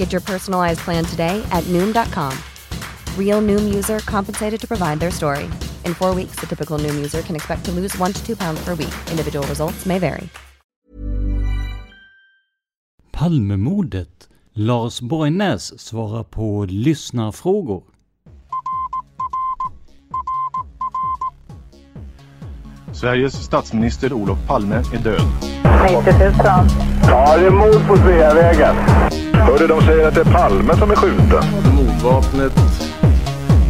[0.00, 2.32] Get your personalized plan today at Noom.com.
[3.18, 5.44] Real Noom user compensated to provide their story.
[5.84, 8.64] In four weeks, the typical Noom user can expect to lose one to two pounds
[8.64, 8.94] per week.
[9.10, 10.28] Individual results may vary.
[13.12, 14.28] Palmemordet.
[14.52, 17.82] Lars Borgnäs svarar på lyssnarfrågor.
[22.92, 25.20] Sveriges statsminister Olof Palme är död.
[26.04, 26.32] 90 000.
[27.02, 28.76] Ja, det är mord på Sveavägen.
[29.40, 31.44] Hörde de säger att det är Palme som är skjuten.
[31.76, 32.52] Mordvapnet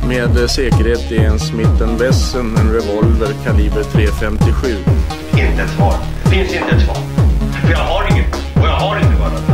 [0.09, 4.77] med säkerhet är en Smith Wesson, en revolver kaliber .357.
[5.33, 5.95] Inte ett svar.
[6.31, 6.97] Finns inte ett svar.
[7.53, 8.35] För jag har inget.
[8.35, 9.49] Och jag har inte varit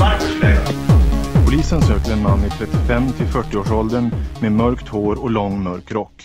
[0.00, 5.22] Varför skulle jag göra Polisen söker en man i 35 till 40-årsåldern med mörkt hår
[5.22, 6.24] och lång mörk rock.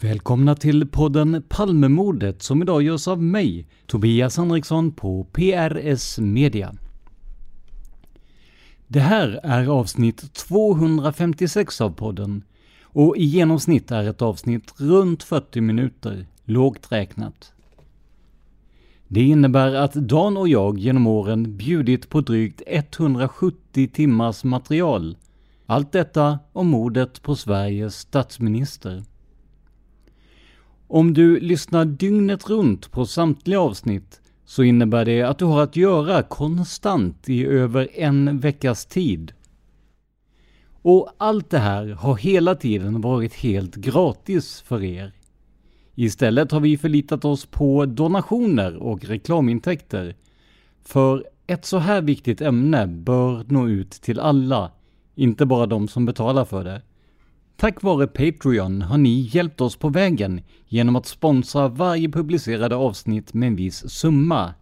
[0.00, 6.74] Välkomna till podden Palmemordet som idag görs av mig, Tobias Henriksson på PRS Media.
[8.92, 12.42] Det här är avsnitt 256 av podden
[12.82, 17.52] och i genomsnitt är ett avsnitt runt 40 minuter, lågt räknat.
[19.08, 25.16] Det innebär att Dan och jag genom åren bjudit på drygt 170 timmars material.
[25.66, 29.04] Allt detta om mordet på Sveriges statsminister.
[30.86, 34.19] Om du lyssnar dygnet runt på samtliga avsnitt
[34.50, 39.32] så innebär det att du har att göra konstant i över en veckas tid.
[40.82, 45.12] Och allt det här har hela tiden varit helt gratis för er.
[45.94, 50.14] Istället har vi förlitat oss på donationer och reklamintäkter.
[50.82, 54.70] För ett så här viktigt ämne bör nå ut till alla,
[55.14, 56.82] inte bara de som betalar för det.
[57.60, 63.34] Tack vare Patreon har ni hjälpt oss på vägen genom att sponsra varje publicerade avsnitt
[63.34, 64.54] med en viss summa.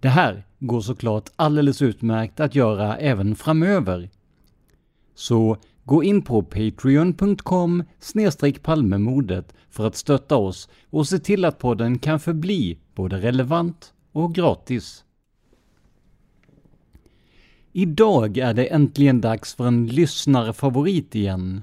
[0.00, 4.10] Det här går såklart alldeles utmärkt att göra även framöver.
[5.14, 7.84] Så gå in på patreon.com
[8.62, 14.34] palmemodet för att stötta oss och se till att podden kan förbli både relevant och
[14.34, 15.04] gratis.
[17.72, 21.62] Idag är det äntligen dags för en lyssnarfavorit igen.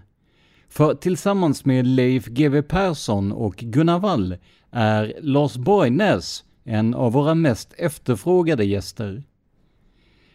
[0.75, 4.37] För tillsammans med Leif GW Persson och Gunnar Wall
[4.71, 9.23] är Lars Borgnäs en av våra mest efterfrågade gäster.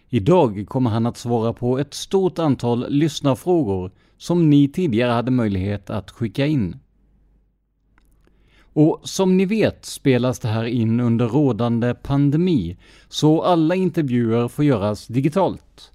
[0.09, 5.91] Idag kommer han att svara på ett stort antal lyssnarfrågor som ni tidigare hade möjlighet
[5.91, 6.77] att skicka in.
[8.73, 12.77] Och som ni vet spelas det här in under rådande pandemi,
[13.09, 15.93] så alla intervjuer får göras digitalt.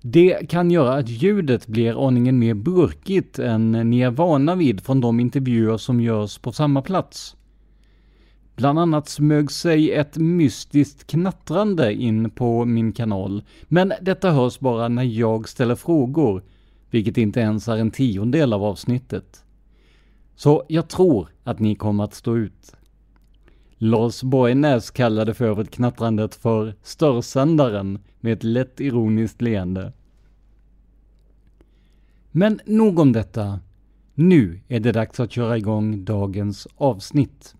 [0.00, 5.00] Det kan göra att ljudet blir aningen mer burkigt än ni är vana vid från
[5.00, 7.36] de intervjuer som görs på samma plats.
[8.56, 14.88] Bland annat smög sig ett mystiskt knattrande in på min kanal, men detta hörs bara
[14.88, 16.42] när jag ställer frågor,
[16.90, 19.44] vilket inte ens är en tiondel av avsnittet.
[20.36, 22.76] Så jag tror att ni kommer att stå ut.
[23.76, 29.92] Lars Borgnäs kallade för övrigt knattrandet för störsändaren med ett lätt ironiskt leende.
[32.30, 33.60] Men nog om detta.
[34.14, 37.54] Nu är det dags att köra igång dagens avsnitt.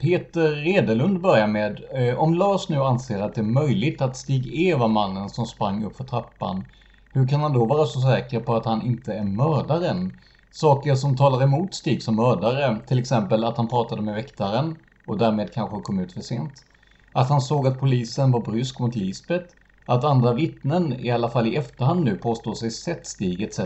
[0.00, 4.46] Peter Redelund börjar med, eh, om Lars nu anser att det är möjligt att Stig
[4.54, 6.64] E var mannen som sprang upp för trappan,
[7.12, 10.12] hur kan han då vara så säker på att han inte är mördaren?
[10.50, 14.76] Saker som talar emot Stig som mördare, till exempel att han pratade med väktaren
[15.06, 16.64] och därmed kanske kom ut för sent.
[17.12, 19.54] Att han såg att polisen var brysk mot Lisbeth.
[19.86, 23.60] Att andra vittnen, i alla fall i efterhand nu, påstår sig sett Stig etc.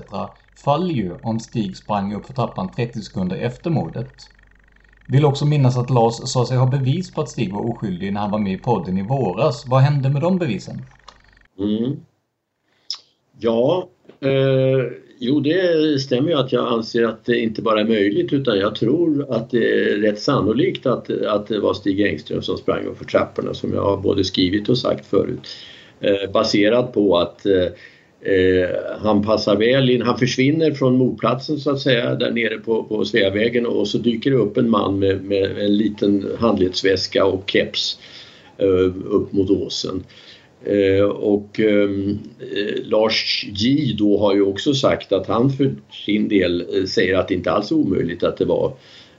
[0.65, 4.31] faller ju om Stig sprang upp för trappan 30 sekunder efter mordet.
[5.07, 8.21] Vill också minnas att Lars sa sig ha bevis på att Stig var oskyldig när
[8.21, 9.67] han var med i podden i våras.
[9.67, 10.83] Vad hände med de bevisen?
[11.59, 11.97] Mm.
[13.39, 13.89] Ja,
[14.21, 18.59] eh, jo det stämmer ju att jag anser att det inte bara är möjligt utan
[18.59, 22.85] jag tror att det är rätt sannolikt att, att det var Stig Engström som sprang
[22.85, 25.49] upp för trapporna som jag har både skrivit och sagt förut.
[26.01, 28.69] Eh, baserat på att eh, eh,
[29.03, 33.05] han passar väl in, han försvinner från mordplatsen så att säga där nere på, på
[33.05, 37.99] Sveavägen och så dyker det upp en man med, med en liten handledsväska och keps
[39.05, 40.05] upp mot åsen.
[41.15, 41.61] Och
[42.85, 45.75] Lars J då har ju också sagt att han för
[46.07, 48.73] sin del säger att det inte alls är omöjligt att det var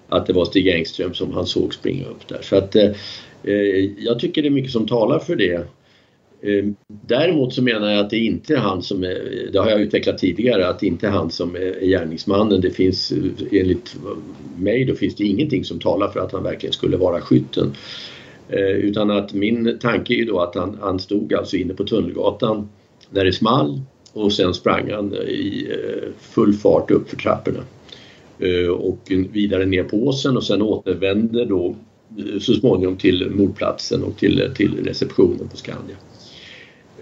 [0.09, 2.41] att det var Stig Engström som han såg springa upp där.
[2.41, 2.75] Så att
[3.97, 5.67] jag tycker det är mycket som talar för det.
[6.45, 9.81] Ehm, däremot så menar jag att det inte är han som är, det har jag
[9.81, 12.61] utvecklat tidigare, att det inte är han som är gärningsmannen.
[12.61, 13.13] Det finns
[13.51, 13.95] enligt
[14.57, 17.73] mig då finns det ingenting som talar för att han verkligen skulle vara skytten.
[18.49, 21.83] Ehm, utan att min tanke är ju då att han, han stod alltså inne på
[21.83, 22.69] Tunnelgatan
[23.09, 23.81] när det small
[24.13, 27.63] och sen sprang han i eh, full fart upp för trapporna.
[28.39, 28.99] Ehm, och
[29.31, 31.75] vidare ner på åsen och sen återvände då
[32.17, 35.95] eh, så småningom till mordplatsen och till, till receptionen på Skandia.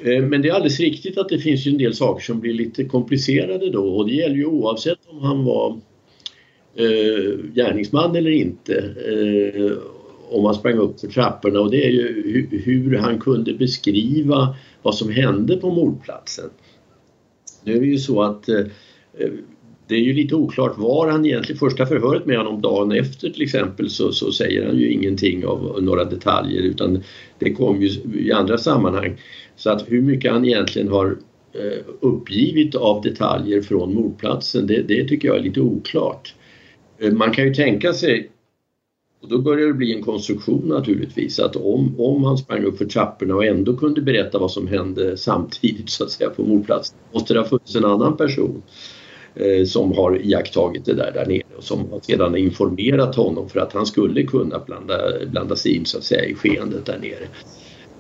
[0.06, 2.54] Eh, men det är alldeles riktigt att det finns ju en del saker som blir
[2.54, 5.80] lite komplicerade då och det gäller ju oavsett om han var
[6.76, 8.76] eh, gärningsman eller inte.
[9.08, 9.72] Eh,
[10.30, 14.56] om han sprang upp för trapporna och det är ju hur, hur han kunde beskriva
[14.82, 16.50] vad som hände på mordplatsen.
[17.64, 18.66] Nu är det ju så att eh,
[19.88, 23.42] det är ju lite oklart var han egentligen, första förhöret med honom dagen efter till
[23.42, 27.04] exempel så, så säger han ju ingenting av några detaljer utan
[27.40, 27.90] det kom ju
[28.20, 29.18] i andra sammanhang.
[29.56, 31.18] Så att hur mycket han egentligen har
[31.54, 36.36] eh, uppgivit av detaljer från mordplatsen det, det tycker jag är lite oklart.
[37.00, 38.30] Eh, man kan ju tänka sig
[39.24, 42.86] och då börjar det bli en konstruktion naturligtvis att om, om han sprang upp för
[42.86, 47.34] trapporna och ändå kunde berätta vad som hände samtidigt så att säga på mordplatsen måste
[47.34, 48.62] det ha funnits en annan person
[49.36, 53.74] eh, som har iakttagit det där där nere och som sedan informerat honom för att
[53.74, 54.96] han skulle kunna blanda,
[55.32, 57.28] blanda sig in så att säga i skeendet där nere.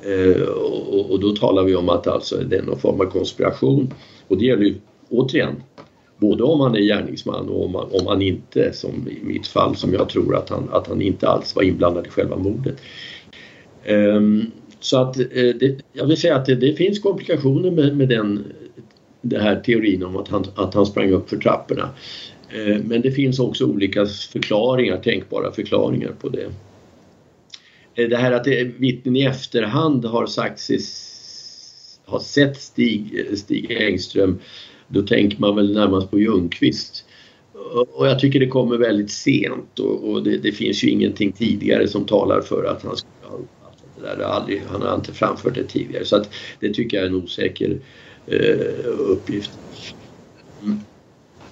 [0.07, 3.94] Eh, och, och, då talar vi om att alltså det är någon form av konspiration
[4.27, 4.75] och det gäller ju
[5.09, 5.63] återigen
[6.17, 9.75] både om han är gärningsman och om han, om han inte, som i mitt fall,
[9.75, 12.75] som jag tror att han, att han inte alls var inblandad i själva mordet.
[13.89, 15.25] Um, så att eh,
[15.59, 18.44] det, jag vill säga att det, det finns komplikationer med, med den
[19.23, 21.89] den här teorin om att han, att han sprang upp för trapporna.
[22.49, 26.49] Eh, men det finns också olika förklaringar, tänkbara förklaringar på det.
[27.95, 28.48] Eh, det här att
[28.78, 30.80] vittnen i efterhand har sagt sig
[32.06, 34.40] ha sett Stig, eh, Stig Engström,
[34.88, 37.06] då tänker man väl närmast på Ljungqvist.
[37.94, 41.88] Och jag tycker det kommer väldigt sent och, och det, det, finns ju ingenting tidigare
[41.88, 44.18] som talar för att han skulle ha uppfattat det där.
[44.18, 46.30] Det aldrig, han har inte framfört det tidigare så att
[46.60, 47.80] det tycker jag är en osäker
[48.28, 49.51] eh, uppgift.
[50.63, 50.80] Mm.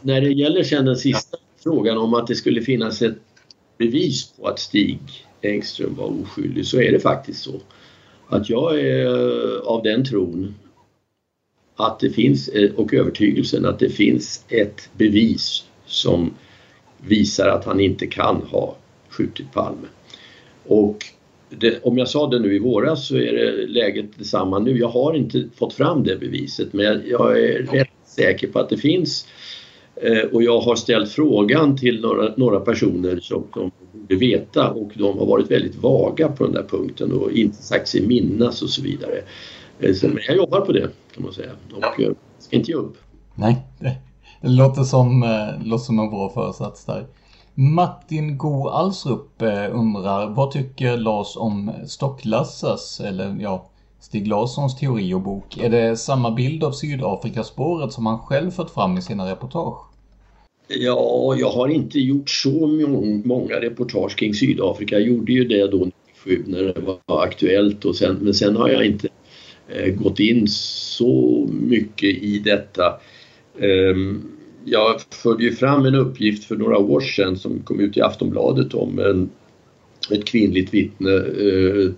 [0.01, 3.17] När det gäller sen den sista frågan om att det skulle finnas ett
[3.77, 4.99] bevis på att Stig
[5.41, 7.61] Engström var oskyldig så är det faktiskt så
[8.27, 10.55] att jag är eh, av den tron
[11.75, 16.33] att det finns eh, och övertygelsen att det finns ett bevis som
[16.97, 18.75] visar att han inte kan ha
[19.09, 19.87] skjutit Palme.
[20.67, 21.05] Och
[21.49, 24.77] det, om jag sa det nu i våras så är det läget detsamma nu.
[24.77, 28.77] Jag har inte fått fram det beviset men jag är rätt säker på att det
[28.77, 29.27] finns.
[29.95, 34.91] Eh, och jag har ställt frågan till några, några personer som, som borde veta och
[34.95, 38.69] de har varit väldigt vaga på den där punkten och inte sagt sig minnas och
[38.69, 39.21] så vidare.
[39.79, 42.77] Eh, så, men jag jobbar på det kan man säga och eh, ska inte ge
[42.77, 42.97] upp.
[43.35, 43.97] Nej, det,
[44.41, 47.05] låter, som, eh, låter som en bra föresats där.
[47.53, 53.69] Martin Go Alsrup undrar, vad tycker Lars om Stocklassas, eller ja,
[53.99, 55.57] Stig Larssons teori och bok?
[55.57, 59.90] Är det samma bild av Sydafrikaspåret som han själv fört fram i sina reportage?
[60.75, 62.67] Ja, jag har inte gjort så
[63.25, 64.99] många reportage kring Sydafrika.
[64.99, 65.89] Jag gjorde ju det då
[66.25, 69.07] 97 när det var aktuellt och sen, men sen har jag inte
[69.67, 72.99] eh, gått in så mycket i detta.
[73.59, 74.21] Ehm,
[74.65, 78.73] jag förde ju fram en uppgift för några år sedan som kom ut i Aftonbladet
[78.73, 79.29] om en,
[80.11, 81.91] ett kvinnligt vittne eh,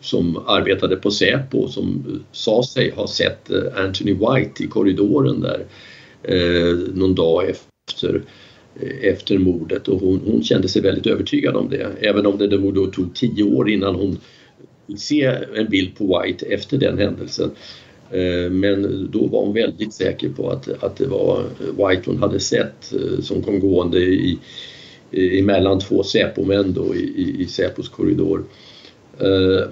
[0.00, 5.64] som arbetade på Säpo som sa sig ha sett eh, Anthony White i korridoren där
[6.22, 7.69] eh, någon dag efter
[9.02, 11.90] efter mordet och hon, hon, kände sig väldigt övertygad om det.
[12.00, 14.18] Även om det då tog tio år innan hon
[14.86, 17.50] fick se en bild på White efter den händelsen.
[18.10, 22.40] Eh, men då var hon väldigt säker på att, att det var White hon hade
[22.40, 24.38] sett eh, som kom gående i,
[25.12, 28.44] emellan två Säpomän då i, i, i Säpos korridor.
[29.18, 29.68] Eh,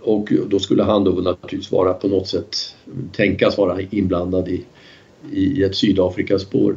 [0.00, 2.56] och då skulle han då naturligtvis vara på något sätt
[3.12, 4.64] tänkas vara inblandad i,
[5.32, 6.76] i ett Sydafrikaspår.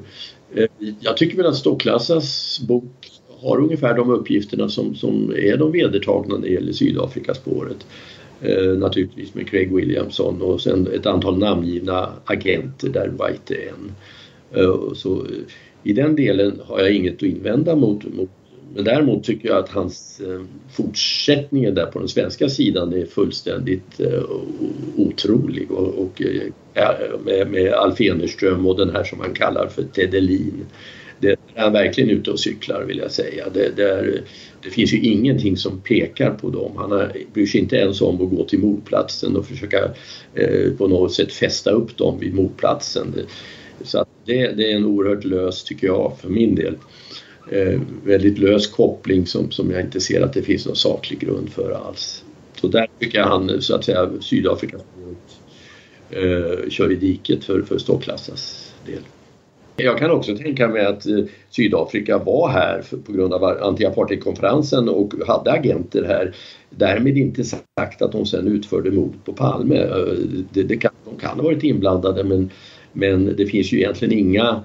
[0.55, 0.67] Eh,
[0.99, 6.35] jag tycker väl att Stocklassas bok har ungefär de uppgifterna som, som är de vedertagna
[6.35, 7.85] när det gäller Sydafrikaspåret.
[8.41, 13.91] Eh, naturligtvis med Craig Williamson och sen ett antal namngivna agenter där White är en.
[14.61, 15.31] Eh, så eh,
[15.83, 18.29] i den delen har jag inget att invända mot, mot
[18.75, 20.41] men däremot tycker jag att hans eh,
[20.71, 24.23] fortsättning fortsättningen där på den svenska sidan är fullständigt eh,
[24.95, 29.83] otrolig och, och eh, med, med Alf Enerström och den här som han kallar för
[29.83, 30.65] Tedelin.
[31.19, 33.45] Det är han verkligen ute och cyklar vill jag säga.
[33.53, 34.21] Det, det, är,
[34.63, 36.71] det finns ju ingenting som pekar på dem.
[36.77, 39.79] Han har, bryr sig inte ens om att gå till mordplatsen och försöka
[40.33, 43.13] eh, på något sätt fästa upp dem vid mordplatsen.
[43.83, 46.79] Så det, det är en oerhört lös, tycker jag, för min del eh,
[47.51, 51.49] Eh, väldigt lös koppling som, som jag inte ser att det finns någon saklig grund
[51.49, 52.23] för alls.
[52.61, 54.77] Så där tycker jag han, så att säga, Sydafrika
[56.09, 59.01] eh, kör i diket för, för Stocklassas del.
[59.77, 65.13] Jag kan också tänka mig att eh, Sydafrika var här på grund av anti-apartheidkonferensen och
[65.27, 66.35] hade agenter här.
[66.69, 69.77] Därmed inte sagt att de sen utförde mord på Palme.
[69.77, 70.13] Eh,
[70.53, 72.49] det, det kan, de kan ha varit inblandade men,
[72.93, 74.63] men det finns ju egentligen inga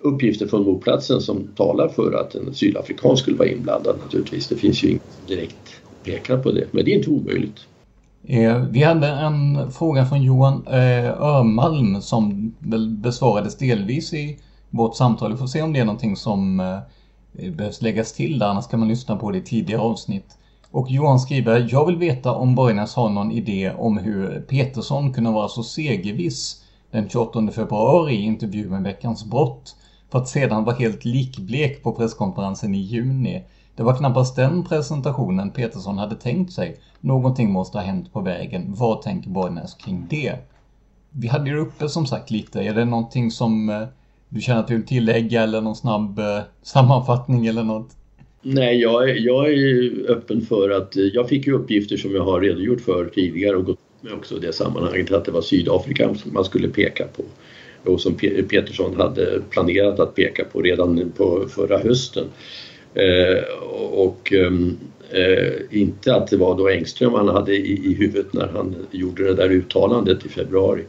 [0.00, 4.48] uppgifter från mordplatsen som talar för att en sydafrikan skulle vara inblandad naturligtvis.
[4.48, 7.58] Det finns ju inget som direkt pekar på det, men det är inte omöjligt.
[8.24, 14.38] Eh, vi hade en fråga från Johan eh, Örmalm som väl besvarades delvis i
[14.70, 15.32] vårt samtal.
[15.32, 18.80] Vi får se om det är någonting som eh, behövs läggas till där, annars kan
[18.80, 20.38] man lyssna på det i tidigare avsnitt.
[20.70, 25.30] Och Johan skriver, jag vill veta om Borgnäs har någon idé om hur Petersson kunde
[25.30, 29.76] vara så segerviss den 28 februari i intervju med Veckans brott
[30.10, 33.42] för att sedan vara helt likblek på presskonferensen i juni.
[33.76, 36.76] Det var knappast den presentationen Petersson hade tänkt sig.
[37.00, 38.64] Någonting måste ha hänt på vägen.
[38.68, 40.34] Vad tänker Borgnäs kring det?
[41.10, 42.60] Vi hade ju uppe som sagt lite.
[42.60, 43.82] Är det någonting som eh,
[44.28, 47.88] du känner att du vill tillägga eller någon snabb eh, sammanfattning eller något?
[48.42, 52.24] Nej, jag är, jag är öppen för att eh, jag fick ju uppgifter som jag
[52.24, 56.14] har redogjort för tidigare och gått med också i det sammanhanget att det var Sydafrika
[56.14, 57.22] som man skulle peka på
[57.84, 58.14] och som
[58.48, 62.24] Petersson hade planerat att peka på redan på förra hösten.
[62.94, 63.42] Eh,
[63.90, 64.76] och ehm,
[65.10, 69.34] eh, inte att det var då Engström han hade i, huvudet när han gjorde det
[69.34, 70.82] där uttalandet i februari.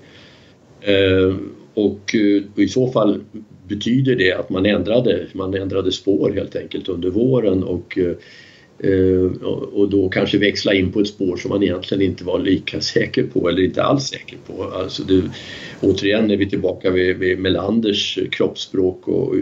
[0.82, 1.36] Eh,
[1.74, 2.16] och,
[2.56, 3.22] och i så fall
[3.68, 7.98] betyder det att man ändrade, man ändrade spår helt enkelt under våren och
[8.84, 12.82] Eh, och då kanske växla in på ett spår som man egentligen inte var lika
[12.82, 14.64] säker på eller inte alls säker på.
[14.64, 15.24] Alltså det,
[15.82, 19.36] återigen är vi tillbaka vid, vid Melanders kroppsspråk och, och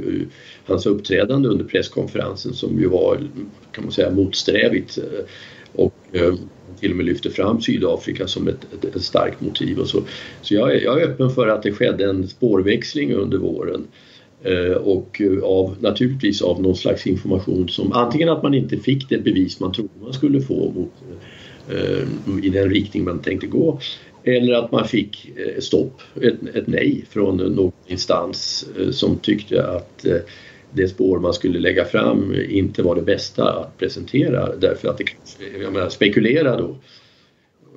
[0.66, 3.28] hans uppträdande under presskonferensen som ju var
[3.72, 5.26] kan man säga motsträvigt eh,
[5.74, 6.34] och eh,
[6.80, 10.04] till och med lyfte fram Sydafrika som ett, ett, ett starkt motiv och så.
[10.42, 14.07] Så jag är, jag är öppen för att det skedde en spårväxling under våren eh,
[14.44, 19.10] Eh, och eh, av, naturligtvis av någon slags information som antingen att man inte fick
[19.10, 20.94] det bevis man trodde man skulle få mot,
[21.70, 23.80] eh, i den riktning man tänkte gå
[24.24, 29.68] eller att man fick eh, stopp, ett, ett nej från någon instans eh, som tyckte
[29.68, 30.18] att eh,
[30.72, 35.04] det spår man skulle lägga fram inte var det bästa att presentera därför att det
[35.04, 36.76] kanske, jag menar spekulera då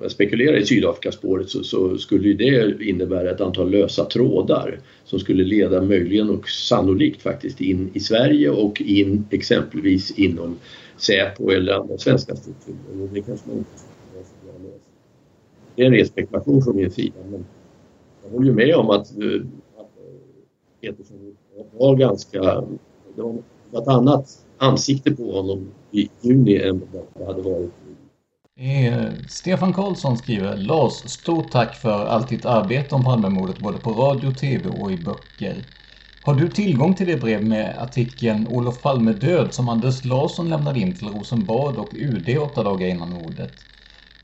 [0.09, 5.81] spekulerar i Sydafrikaspåret så, så skulle det innebära ett antal lösa trådar som skulle leda
[5.81, 10.57] möjligen och sannolikt faktiskt in i Sverige och in exempelvis inom
[10.97, 13.09] Säpo eller andra svenska strukturer.
[13.13, 13.69] Det kanske man inte
[15.75, 17.15] det är en ren spekulation från min sida.
[17.31, 17.45] Men
[18.23, 19.41] jag håller ju med om att, eh,
[19.77, 21.35] att eh, Petersson
[21.71, 22.41] var ganska...
[23.15, 27.71] Det var ett annat ansikte på honom i juni än vad det hade varit
[29.27, 34.31] Stefan Karlsson skriver Lars, stort tack för allt ditt arbete om Palmemordet både på radio,
[34.31, 35.55] tv och i böcker.
[36.21, 40.79] Har du tillgång till det brev med artikeln Olof Palme död som Anders Larsson lämnade
[40.79, 43.53] in till Rosenbad och UD åtta dagar innan mordet?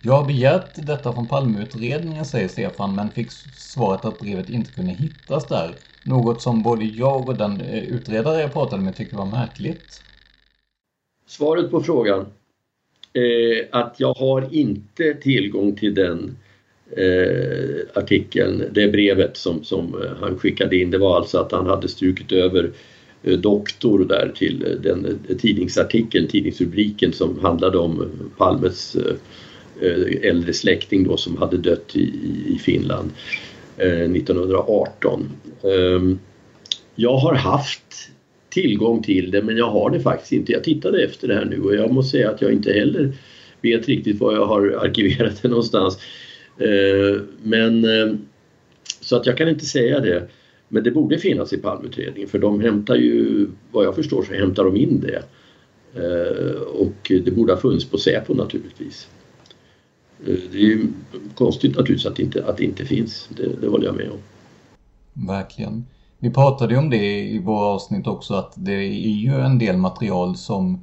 [0.01, 4.93] Jag har begärt detta från Palmeutredningen, säger Stefan, men fick svaret att brevet inte kunde
[4.93, 5.75] hittas där.
[6.03, 10.03] Något som både jag och den eh, utredare jag pratade med tyckte var märkligt.
[11.27, 12.25] Svaret på frågan
[13.17, 16.37] Eh, att jag har inte tillgång till den
[16.91, 20.91] eh, artikeln, det brevet som, som eh, han skickade in.
[20.91, 22.71] Det var alltså att han hade strukit över
[23.23, 28.97] eh, doktor där till den tidningsartikeln, tidningsrubriken som handlade om Palmes
[30.21, 32.11] äldre släkting då som hade dött i,
[32.47, 33.11] i Finland
[33.77, 35.29] 1918.
[35.63, 36.19] Ehm,
[36.95, 38.11] jag har haft
[38.61, 40.51] tillgång till det men jag har det faktiskt inte.
[40.51, 43.13] Jag tittade efter det här nu och jag måste säga att jag inte heller
[43.61, 45.99] vet riktigt var jag har arkiverat det någonstans.
[46.57, 48.15] Eh, men eh,
[49.01, 50.27] så att jag kan inte säga det.
[50.69, 54.63] Men det borde finnas i palmutredningen för de hämtar ju, vad jag förstår så hämtar
[54.63, 55.23] de in det.
[56.01, 59.07] Eh, och det borde ha funnits på Säpo naturligtvis.
[60.25, 60.87] Det är ju
[61.35, 64.19] konstigt naturligtvis att det inte, att det inte finns, det, det håller jag med om.
[65.27, 65.85] Verkligen.
[66.19, 69.77] Vi pratade ju om det i våra avsnitt också att det är ju en del
[69.77, 70.81] material som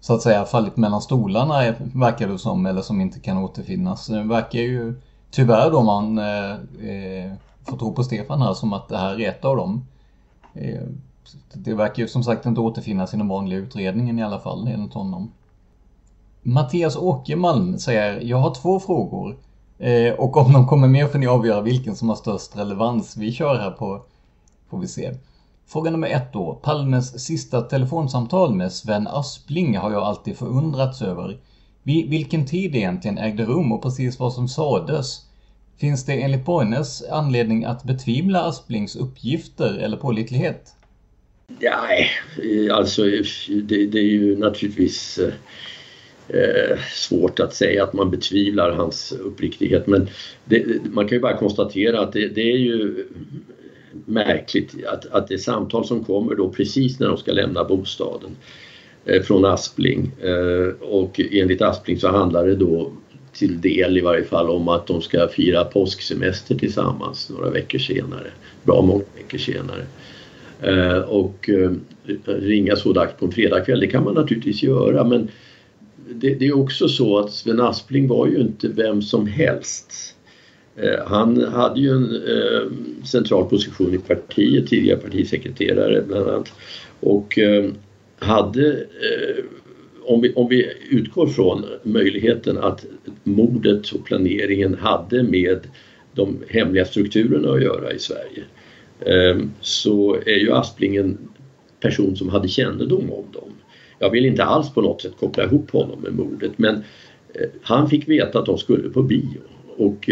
[0.00, 4.06] så att säga fallit mellan stolarna eh, verkar det som eller som inte kan återfinnas.
[4.06, 6.50] Det verkar ju tyvärr då man eh,
[6.90, 7.32] eh,
[7.64, 9.86] får tro på Stefan här som att det här är ett av dem.
[10.54, 10.82] Eh,
[11.52, 14.94] det verkar ju som sagt inte återfinnas i den vanliga utredningen i alla fall enligt
[14.94, 15.32] honom.
[16.42, 19.36] Mattias Åkermalm säger Jag har två frågor
[19.78, 23.16] eh, och om de kommer med får ni avgöra vilken som har störst relevans.
[23.16, 24.02] Vi kör här på
[24.70, 25.14] får vi se.
[25.68, 26.60] Fråga nummer ett då.
[26.62, 31.38] Palmes sista telefonsamtal med Sven Aspling har jag alltid förundrats över.
[31.82, 35.26] Vid Vilken tid egentligen ägde rum och precis vad som sades?
[35.78, 40.72] Finns det enligt Borgnäs anledning att betvivla Asplings uppgifter eller pålitlighet?
[41.60, 42.08] Nej,
[42.72, 43.02] alltså
[43.62, 45.18] det, det är ju naturligtvis
[46.28, 50.08] eh, svårt att säga att man betvivlar hans uppriktighet men
[50.44, 53.06] det, man kan ju bara konstatera att det, det är ju
[54.04, 58.30] märkligt att, att det är samtal som kommer då precis när de ska lämna bostaden
[59.04, 62.92] eh, från Aspling eh, och enligt Aspling så handlar det då
[63.32, 68.30] till del i varje fall om att de ska fira påsksemester tillsammans några veckor senare,
[68.62, 69.86] bra många veckor senare.
[70.62, 71.70] Eh, och eh,
[72.24, 75.28] ringa så dags på en fredagkväll, det kan man naturligtvis göra men
[76.08, 80.15] det, det, är också så att Sven Aspling var ju inte vem som helst.
[80.76, 82.70] Eh, han hade ju en eh,
[83.04, 86.52] central position i partiet, tidigare partisekreterare bland annat.
[87.00, 87.70] Och eh,
[88.18, 88.86] hade,
[90.04, 92.84] om, vi, om vi utgår från möjligheten att
[93.24, 95.60] mordet och planeringen hade med
[96.14, 98.44] de hemliga strukturerna att göra i Sverige
[99.60, 101.18] så är ju Aspling en
[101.80, 103.50] person som hade kännedom om dem.
[103.98, 106.84] Jag vill inte alls på något sätt koppla ihop honom med mordet men
[107.62, 109.40] han fick veta att de skulle på bio
[109.76, 110.10] och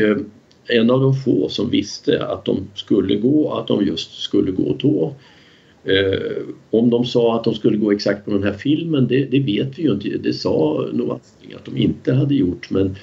[0.66, 4.77] en av de få som visste att de skulle gå, att de just skulle gå
[4.79, 5.14] då.
[5.85, 9.40] Eh, om de sa att de skulle gå exakt på den här filmen, det, det
[9.40, 10.09] vet vi ju inte.
[10.09, 12.96] Det sa nog att de inte hade gjort men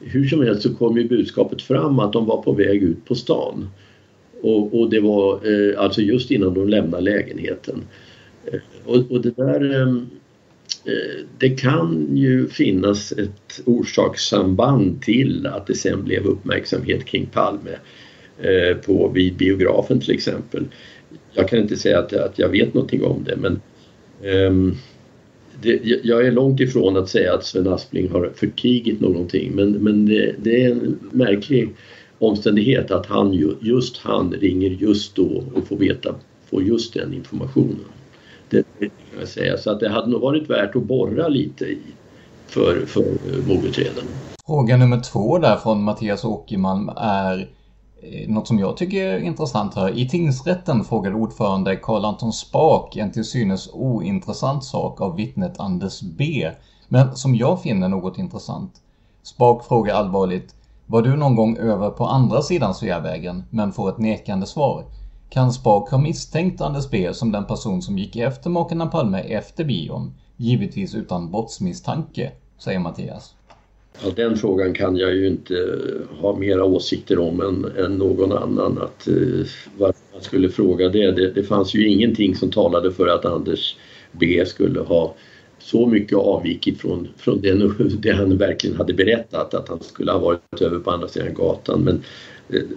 [0.00, 3.14] hur som helst så kom ju budskapet fram att de var på väg ut på
[3.14, 3.68] stan.
[4.42, 7.80] Och, och det var eh, alltså just innan de lämnade lägenheten.
[8.44, 9.94] Eh, och, och, det där Eh,
[10.84, 17.70] Eh, det kan ju finnas ett orsakssamband till att det sen blev uppmärksamhet kring Palme
[18.38, 20.64] eh, på, vid biografen till exempel.
[21.32, 23.60] Jag kan inte säga att, att jag vet någonting om det men
[24.46, 24.76] um,
[25.62, 30.06] det, jag är långt ifrån att säga att Sven Aspling har förtigit någonting men, men
[30.06, 31.68] det, det är en märklig
[32.18, 36.14] omständighet att han, just han ringer just då och får veta,
[36.50, 37.84] får just den informationen.
[38.48, 38.66] Det,
[39.18, 39.58] kan jag säga.
[39.58, 41.78] Så att det hade nog varit värt att borra lite i
[42.46, 43.04] för, för
[43.48, 44.08] mordutredaren.
[44.46, 47.48] Fråga nummer två där från Mattias Åkerman är
[48.02, 49.98] eh, något som jag tycker är intressant här.
[49.98, 56.00] I tingsrätten frågade ordförande Karl Anton Spak en till synes ointressant sak av vittnet Anders
[56.00, 56.50] B.
[56.88, 58.72] Men som jag finner något intressant.
[59.22, 60.54] Spak frågar allvarligt
[60.86, 64.84] Var du någon gång över på andra sidan Sveavägen men får ett nekande svar?
[65.30, 69.64] Kan Spak ha misstänkt Anders B som den person som gick efter makarna Palme efter
[69.64, 70.12] bion?
[70.36, 73.34] Givetvis utan brottsmisstanke, säger Mattias.
[74.04, 78.32] Ja, den frågan kan jag ju inte eh, ha mera åsikter om än, än någon
[78.32, 78.78] annan.
[78.78, 79.46] Att, uh,
[79.78, 81.12] varför man skulle fråga det.
[81.12, 81.30] det.
[81.30, 83.76] Det fanns ju ingenting som talade för att Anders
[84.12, 85.14] B skulle ha
[85.58, 87.52] så mycket avvikit från, från det,
[87.98, 91.80] det han verkligen hade berättat att han skulle ha varit över på andra sidan gatan.
[91.80, 92.02] Men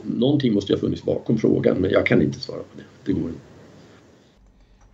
[0.04, 2.84] någonting måste ju ha funnits bakom frågan men jag kan inte svara på det.
[3.06, 3.42] Det går inte.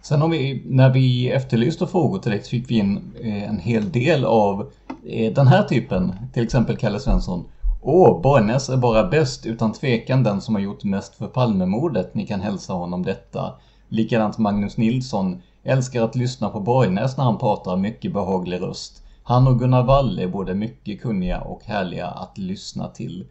[0.02, 4.26] Sen har vi, när vi efterlyste frågor direkt fick vi in eh, en hel del
[4.26, 4.72] av
[5.06, 6.14] eh, den här typen.
[6.34, 7.46] Till exempel Kalle Svensson.
[7.82, 12.14] Åh, Borgnäs är bara bäst utan tvekan den som har gjort mest för Palmemordet.
[12.16, 13.54] Ni kan hälsa honom detta.
[13.90, 15.42] Likadant Magnus Nilsson.
[15.64, 19.04] Älskar att lyssna på Borgnäs när han pratar, mycket behaglig röst.
[19.24, 23.26] Han och Gunnar Wall är både mycket kunniga och härliga att lyssna till.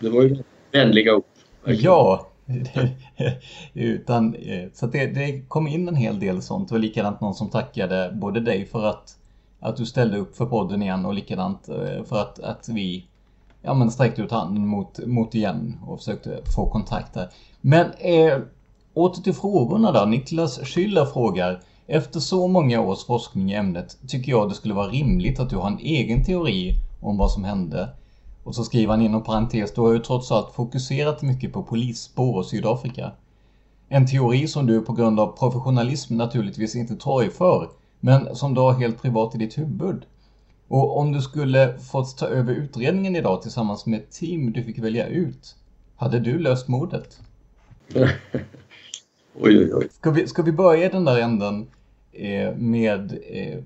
[0.00, 1.24] Det var ju vänliga ord.
[1.64, 2.26] Ja,
[3.74, 6.68] Utan, eh, så det, det kom in en hel del sånt.
[6.68, 9.16] Det var likadant någon som tackade både dig för att,
[9.60, 13.06] att du ställde upp för podden igen och likadant eh, för att, att vi
[13.62, 17.28] ja, men sträckte ut handen mot, mot igen och försökte få kontakt där.
[17.60, 18.38] Men eh,
[18.94, 20.04] åter till frågorna då.
[20.04, 24.88] Niklas Schüller frågar efter så många års forskning i ämnet tycker jag det skulle vara
[24.88, 27.88] rimligt att du har en egen teori om vad som hände.
[28.44, 32.36] Och så skriver han inom parentes, du har ju trots allt fokuserat mycket på polisspår
[32.36, 33.12] och Sydafrika.
[33.88, 38.72] En teori som du på grund av professionalism naturligtvis inte torgför, men som du har
[38.72, 40.06] helt privat i ditt huvud.
[40.68, 44.78] Och om du skulle fått ta över utredningen idag tillsammans med ett team du fick
[44.78, 45.56] välja ut,
[45.96, 47.20] hade du löst mordet?
[49.34, 49.88] oj, oj, oj.
[49.90, 51.66] Ska vi, ska vi börja i den där änden
[52.12, 53.58] eh, med eh,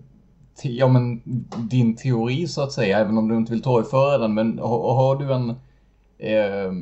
[0.62, 1.22] ja, men,
[1.70, 5.16] din teori så att säga, även om du inte vill torgföra den, men har, har
[5.16, 5.50] du en,
[6.18, 6.72] eh,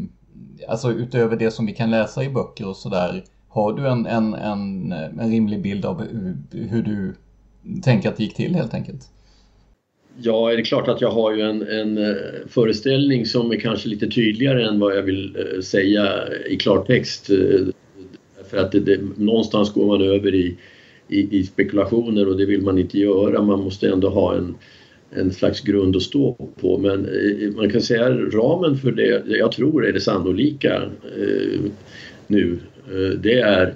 [0.68, 4.34] alltså utöver det som vi kan läsa i böcker och sådär, har du en, en,
[4.34, 6.36] en, en rimlig bild av hur,
[6.68, 7.14] hur du
[7.82, 9.08] tänker att det gick till helt enkelt?
[10.16, 12.16] Ja, är det klart att jag har ju en, en eh,
[12.48, 17.30] föreställning som är kanske lite tydligare än vad jag vill eh, säga i klartext.
[17.30, 17.66] Eh,
[18.50, 20.56] För att det, det, någonstans går man över i,
[21.12, 23.42] i, i, spekulationer och det vill man inte göra.
[23.42, 24.54] Man måste ändå ha en,
[25.10, 26.78] en slags grund att stå på.
[26.78, 30.82] Men eh, man kan säga ramen för det jag tror är det sannolika
[31.16, 31.60] eh,
[32.26, 32.58] nu.
[32.90, 33.74] Eh, det är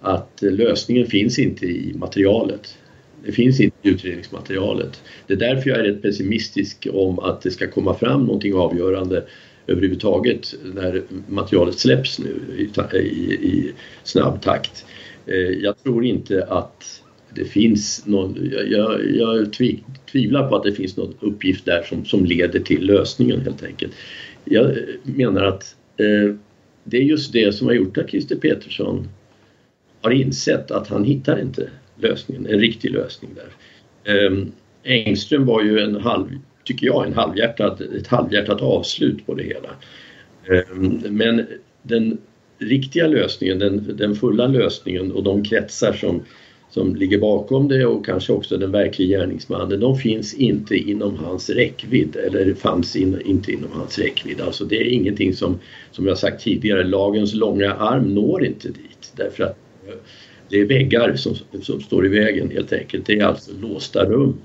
[0.00, 2.78] att lösningen finns inte i materialet.
[3.24, 5.02] Det finns inte i utredningsmaterialet.
[5.26, 9.24] Det är därför jag är rätt pessimistisk om att det ska komma fram någonting avgörande
[9.66, 13.72] överhuvudtaget när materialet släpps nu i, i, i
[14.04, 14.84] snabb takt.
[15.26, 17.02] Eh, jag tror inte att
[17.34, 19.52] det finns någon, jag, jag
[20.12, 23.92] tvivlar på att det finns någon uppgift där som, som leder till lösningen helt enkelt.
[24.44, 26.34] Jag menar att eh,
[26.84, 29.08] det är just det som har gjort att Christer Petersson
[30.00, 33.50] har insett att han hittar inte lösningen, en riktig lösning där.
[34.14, 34.46] Eh,
[34.84, 36.26] Engström var ju en halv,
[36.64, 39.68] tycker jag, en halvhjärtad, ett halvhjärtat avslut på det hela.
[40.44, 40.76] Eh,
[41.10, 41.46] men
[41.82, 42.18] den
[42.58, 46.22] riktiga lösningen, den, den fulla lösningen och de kretsar som,
[46.70, 51.50] som ligger bakom det och kanske också den verkliga gärningsmannen, de finns inte inom hans
[51.50, 54.40] räckvidd eller fanns in, inte inom hans räckvidd.
[54.40, 55.58] Alltså det är ingenting som,
[55.90, 59.58] som jag sagt tidigare, lagens långa arm når inte dit därför att
[60.48, 63.06] det är väggar som, som står i vägen helt enkelt.
[63.06, 64.36] Det är alltså låsta rum.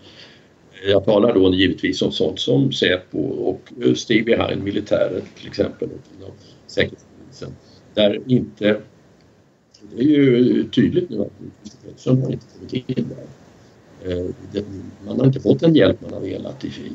[0.87, 5.89] Jag talar då givetvis om sånt som Säpo och Stay Behind militären till exempel.
[6.21, 6.35] Och
[6.67, 7.55] Säkerhetspolisen.
[7.93, 8.81] Där inte...
[9.95, 11.31] Det är ju tydligt nu att
[11.83, 13.25] Pettersson har inte kommit in där.
[14.11, 14.25] Eh,
[15.05, 16.91] man har inte fått den hjälp man har velat i, i,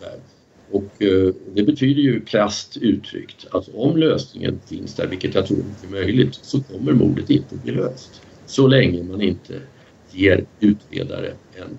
[0.00, 0.18] där.
[0.70, 5.58] Och eh, det betyder ju krasst uttryckt att om lösningen finns där, vilket jag tror
[5.58, 8.22] är möjligt, så kommer mordet inte bli löst.
[8.46, 9.60] Så länge man inte
[10.10, 11.78] ger utredare en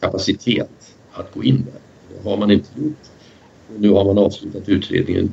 [0.00, 1.80] kapacitet att gå in där.
[2.14, 3.10] Det har man inte gjort.
[3.78, 5.32] Nu har man avslutat utredningen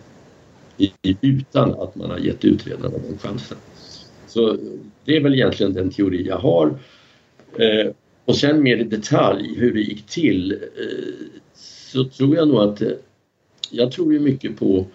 [1.21, 3.57] utan att man har gett utredarna den chansen.
[4.27, 4.57] Så
[5.05, 6.79] det är väl egentligen den teori jag har.
[7.59, 7.91] Eh,
[8.25, 12.81] och sen mer i detalj hur det gick till eh, så tror jag nog att
[12.81, 12.91] eh,
[13.71, 14.85] jag tror ju mycket på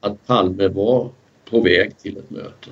[0.00, 1.10] att Palme var
[1.50, 2.70] på väg till ett möte.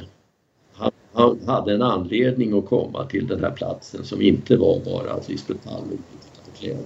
[0.72, 5.12] Han, han, hade en anledning att komma till den här platsen som inte var bara
[5.12, 6.84] att Lisbeth Palme tittade på kläder.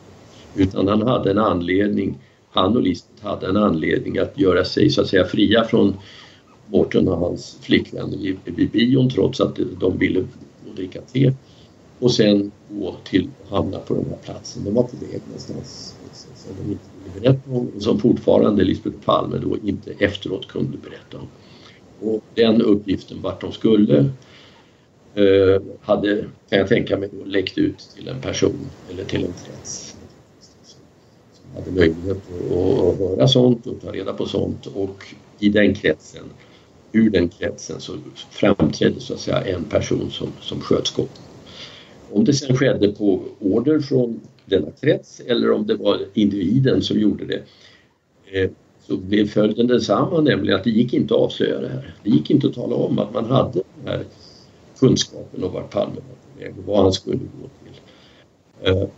[0.57, 2.19] Utan han hade en anledning,
[2.53, 5.97] han och Lisbeth hade en anledning att göra sig så att säga fria från
[6.67, 10.25] Mårten och hans flickvän vid bion trots att de ville
[10.77, 11.33] dricka te.
[11.99, 14.65] Och sen gå till, hamna på den här platsen.
[14.65, 15.97] De var på väg någonstans
[16.35, 20.79] som de inte ville berätta om och som fortfarande Lisbeth Palme då inte efteråt kunde
[20.79, 21.29] berätta om.
[22.09, 23.99] Och den uppgiften vart de skulle
[25.15, 29.33] eh, hade, kan jag tänka mig, då, läckt ut till en person eller till en
[29.47, 29.92] krets
[31.55, 32.17] hade möjlighet
[32.51, 35.05] att höra sånt och ta reda på sånt och
[35.39, 36.25] i den kretsen,
[36.93, 37.93] ur den kretsen så
[38.31, 41.21] framträdde så att säga en person som, som sköt skott.
[42.13, 47.01] Om det sen skedde på order från denna krets eller om det var individen som
[47.01, 47.43] gjorde det
[48.33, 48.51] eh,
[48.87, 51.95] så blev följden densamma, nämligen att det gick inte att avslöja det här.
[52.03, 54.05] Det gick inte att tala om att man hade den här
[54.79, 57.81] kunskapen om vart Palme var på väg och vad han skulle gå till.
[58.71, 58.89] Eh,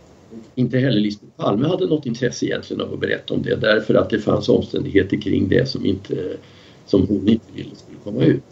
[0.55, 4.09] inte heller Lisbeth Palme hade något intresse egentligen av att berätta om det därför att
[4.09, 6.37] det fanns omständigheter kring det som, inte,
[6.85, 8.43] som hon inte ville skulle komma ut.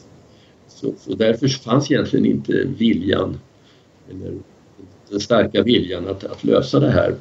[0.67, 3.39] Så, så därför fanns egentligen inte viljan
[4.09, 4.33] eller
[5.09, 7.15] den starka viljan att, att lösa det här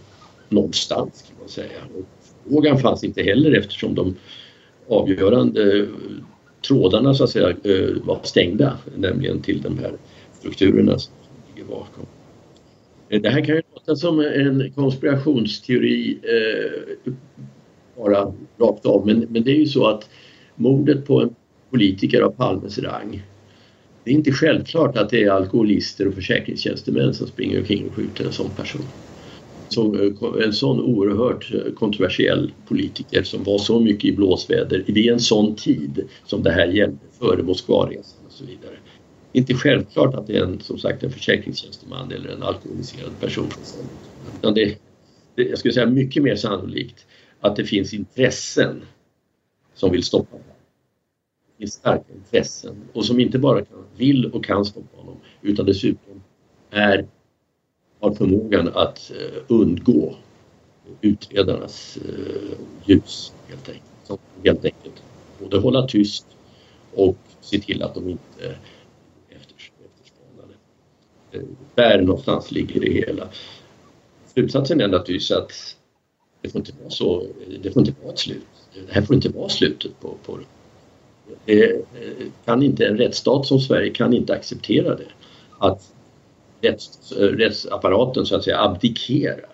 [0.49, 1.81] någonstans kan man säga.
[1.97, 2.05] Och
[2.51, 4.15] frågan fanns inte heller eftersom de
[4.89, 5.89] avgörande
[6.67, 9.93] trådarna så att säga eh, var stängda, nämligen till de här
[10.39, 11.15] strukturerna som
[11.55, 12.07] ligger bakom.
[13.13, 17.13] Eh, det här kan ju låta som en konspirationsteori eh,
[17.97, 20.09] bara rakt av men, men det är ju så att
[20.55, 21.35] mordet på en
[21.71, 23.23] politiker av Palmes rang
[24.05, 28.25] det är inte självklart att det är alkoholister och försäkringstjänstemän som springer omkring och skjuter
[28.25, 28.83] en sån person.
[29.69, 35.13] Som, eh, en sån oerhört eh, kontroversiell politiker som var så mycket i blåsväder vid
[35.13, 38.77] en sån tid som det här gällde före Moskvaresan och så vidare.
[39.33, 43.51] Inte självklart att det är en, som sagt, en försäkringstjänsteman eller en alkoholiserad person.
[44.39, 44.79] Utan det,
[45.35, 47.07] det, jag skulle säga mycket mer sannolikt
[47.41, 48.83] att det finns intressen
[49.75, 50.37] som vill stoppa
[51.57, 55.67] det finns starka intressen och som inte bara kan, vill och kan stoppa honom utan
[55.67, 56.23] dessutom
[56.71, 57.07] är,
[58.01, 60.15] har förmågan att eh, undgå
[61.01, 63.85] utredarnas eh, ljus helt enkelt.
[64.05, 65.03] Som helt enkelt
[65.39, 66.27] både hålla tyst
[66.95, 68.57] och se till att de inte
[71.75, 73.29] där någonstans ligger det hela.
[74.27, 75.77] Slutsatsen är naturligtvis att
[76.41, 77.27] det får inte vara så,
[77.63, 78.47] det får inte vara ett slut.
[78.75, 80.39] Det här får inte vara slutet på, på
[81.45, 81.81] det eh,
[82.45, 85.09] kan inte, en rättsstat som Sverige kan inte acceptera det.
[85.59, 85.93] Att
[86.61, 89.49] rätts, eh, rättsapparaten så att säga abdikerar.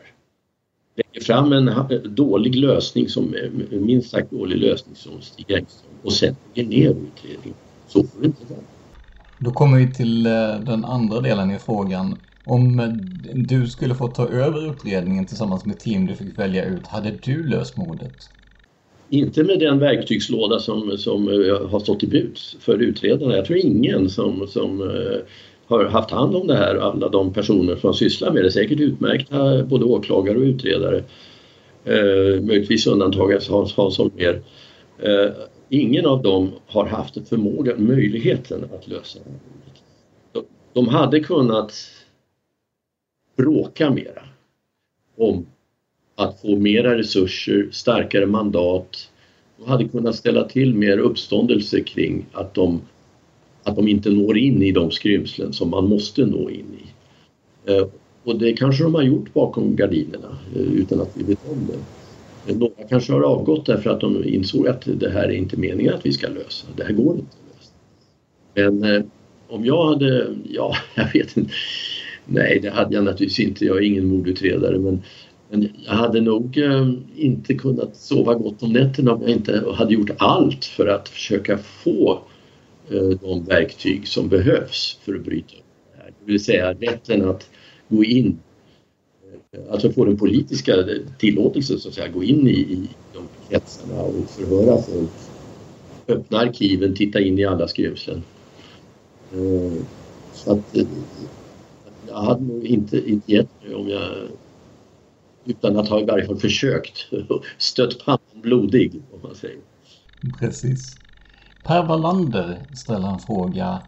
[0.95, 1.71] Lägger fram en
[2.15, 6.91] dålig lösning som eh, minst sagt dålig lösning som Stig Engström och sen lägger ner
[6.91, 7.59] utredningen.
[7.89, 8.61] Så får det inte vara.
[9.39, 10.33] Då kommer vi till eh,
[10.67, 12.17] den andra delen i frågan.
[12.45, 12.89] Om eh,
[13.35, 17.49] du skulle få ta över utredningen tillsammans med team du fick välja ut, hade du
[17.49, 18.31] löst mordet?
[19.11, 23.37] Inte med den verktygslåda som, som eh, har stått i buds för utredarna.
[23.37, 24.91] Jag tror ingen som, som
[25.67, 29.65] har haft hand om det här, alla de personer som sysslar med det, säkert utmärkta
[29.65, 31.05] både åklagare och utredare.
[31.85, 34.43] Eh, möjligtvis undantaget Hans Hansson mer.
[35.03, 35.31] Eh,
[35.69, 40.41] ingen av dem har haft förmågan, möjligheten att lösa det.
[40.73, 41.75] De, hade kunnat
[43.37, 44.23] bråka mera
[45.17, 45.47] om
[46.15, 49.11] att få mera resurser, starkare mandat
[49.57, 52.81] De hade kunnat ställa till mer uppståndelse kring att de,
[53.63, 56.87] att de inte når in i de skrymslen som man måste nå in i.
[57.73, 57.87] Eh,
[58.25, 61.98] och det kanske de har gjort bakom gardinerna eh, utan att vi vet om det.
[62.47, 66.07] Några kanske har avgått därför att de insåg att det här är inte meningen att
[66.07, 66.67] vi ska lösa.
[66.77, 67.73] Det här går inte att lösa.
[68.55, 69.03] Men eh,
[69.49, 71.53] om jag hade, ja, jag vet inte.
[72.25, 73.65] Nej, det hade jag naturligtvis inte.
[73.65, 75.03] Jag är ingen mordutredare men
[75.51, 79.95] men jag hade nog eh, inte kunnat sova gott om nätterna om jag inte hade
[79.95, 82.23] gjort allt för att försöka få
[82.91, 86.13] eh, de verktyg som behövs för att bryta upp det här.
[86.21, 87.51] Det vill säga rätten att
[87.89, 88.39] gå in,
[89.71, 90.73] alltså få den politiska
[91.19, 95.11] tillåtelsen så att säga, gå in i, i de kretsarna och förhöra folk.
[96.09, 98.23] Öppna arkiven, titta in i alla skrymslen.
[99.33, 99.83] Eh,
[100.33, 100.87] så att eh,
[102.09, 104.11] jag hade nog inte, inte gett mig om jag
[105.45, 107.07] utan att ha i varje fall försökt
[107.59, 109.61] stött pannan blodig om man säger.
[110.39, 110.97] Precis.
[111.65, 113.83] Per Wallander ställer en fråga.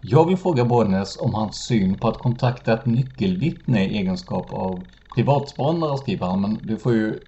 [0.00, 4.84] Jag vill fråga Bollnäs om hans syn på att kontakta ett nyckelvittne i egenskap av
[5.14, 7.20] privatspanare skriver han, men du får ju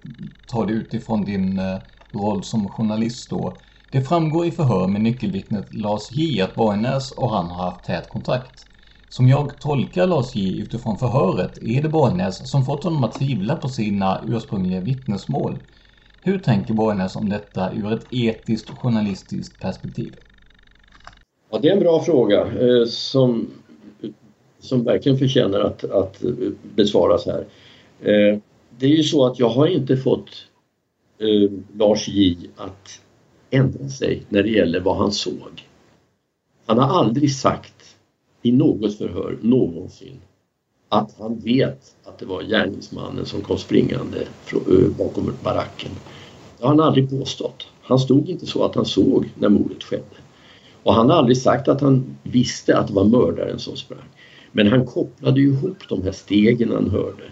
[0.47, 1.77] ta det utifrån din eh,
[2.13, 3.59] roll som journalist då.
[3.91, 8.09] Det framgår i förhör med nyckelvittnet Lars J att Borgnäs och han har haft tät
[8.09, 8.67] kontakt.
[9.09, 13.57] Som jag tolkar Lars J utifrån förhöret är det Borgnäs som fått honom att tvivla
[13.57, 15.59] på sina ursprungliga vittnesmål.
[16.23, 20.15] Hur tänker Borgnäs om detta ur ett etiskt och journalistiskt perspektiv?
[21.51, 23.51] Ja, det är en bra fråga eh, som,
[24.61, 26.31] som verkligen förtjänar att, att eh,
[26.77, 27.47] besvaras här.
[28.01, 28.39] Eh,
[28.79, 30.31] det är ju så att jag har inte fått
[31.19, 33.01] eh, Lars J att
[33.51, 35.67] ändra sig när det gäller vad han såg.
[36.67, 37.97] Han har aldrig sagt
[38.43, 40.21] i något förhör någonsin
[40.89, 44.21] att han vet att det var gärningsmannen som kom springande
[44.53, 45.91] eh, bakom baracken.
[46.59, 47.67] Det har han aldrig påstått.
[47.83, 50.17] Han stod inte så att han såg när mordet skedde.
[50.83, 54.09] Och han har aldrig sagt att han visste att det var mördaren som sprang.
[54.53, 57.25] Men han kopplade ihop de här stegen han hörde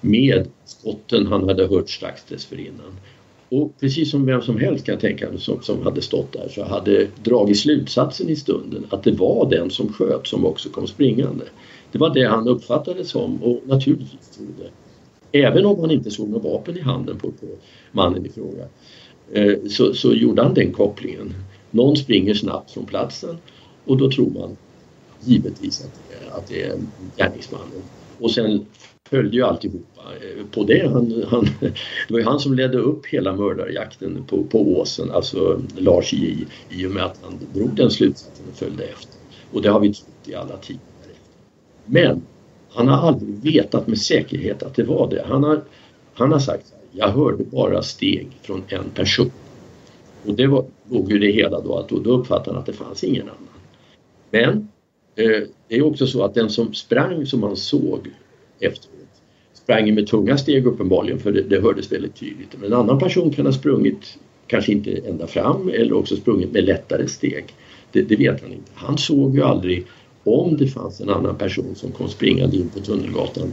[0.00, 2.96] med skotten han hade hört strax dessförinnan.
[3.48, 7.06] Och precis som vem som helst kan tänka som, som hade stått där så hade
[7.24, 11.44] dragit slutsatsen i stunden att det var den som sköt som också kom springande.
[11.92, 14.70] Det var det han uppfattade som och naturligtvis trodde.
[15.32, 17.46] Även om han inte såg något vapen i handen på, på
[17.92, 18.64] mannen i fråga
[19.32, 21.34] eh, så, så gjorde han den kopplingen.
[21.70, 23.38] Någon springer snabbt från platsen
[23.84, 24.56] och då tror man
[25.20, 26.78] givetvis att, att det är
[27.16, 27.82] gärningsmannen.
[28.18, 28.66] Och sen
[29.08, 29.86] följde ju alltihop
[30.50, 30.88] på det.
[30.88, 35.62] Han, han, det var ju han som ledde upp hela mördarjakten på, på Åsen, alltså
[35.76, 39.14] Lars J, i och med att han drog den slutsatsen och följde efter.
[39.52, 40.80] Och det har vi trott i alla tider.
[41.86, 42.22] Men
[42.70, 45.24] han har aldrig vetat med säkerhet att det var det.
[45.28, 45.62] Han har,
[46.14, 49.30] han har sagt jag hörde bara steg från en person.
[50.26, 52.72] Och det var, låg ju det hela då att då, då uppfattade han att det
[52.72, 53.36] fanns ingen annan.
[54.30, 54.68] Men
[55.16, 58.10] eh, det är också så att den som sprang som man såg
[58.60, 58.99] efteråt
[59.62, 62.56] sprang med tunga steg uppenbarligen för det, det hördes väldigt tydligt.
[62.60, 66.64] Men en annan person kan ha sprungit kanske inte ända fram eller också sprungit med
[66.64, 67.44] lättare steg.
[67.92, 68.70] Det, det vet han inte.
[68.74, 69.86] Han såg ju aldrig
[70.24, 73.52] om det fanns en annan person som kom springande in på Tunnelgatan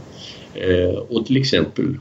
[0.54, 1.98] eh, och till exempel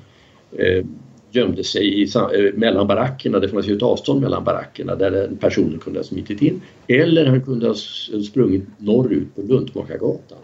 [0.58, 0.86] eh,
[1.32, 5.80] gömde sig i, eh, mellan barackerna, det fanns ju ett avstånd mellan barackerna där personen
[5.80, 6.62] kunde ha smitit in.
[6.88, 7.76] Eller han kunde ha
[8.24, 10.38] sprungit norrut på Luntmakargatan.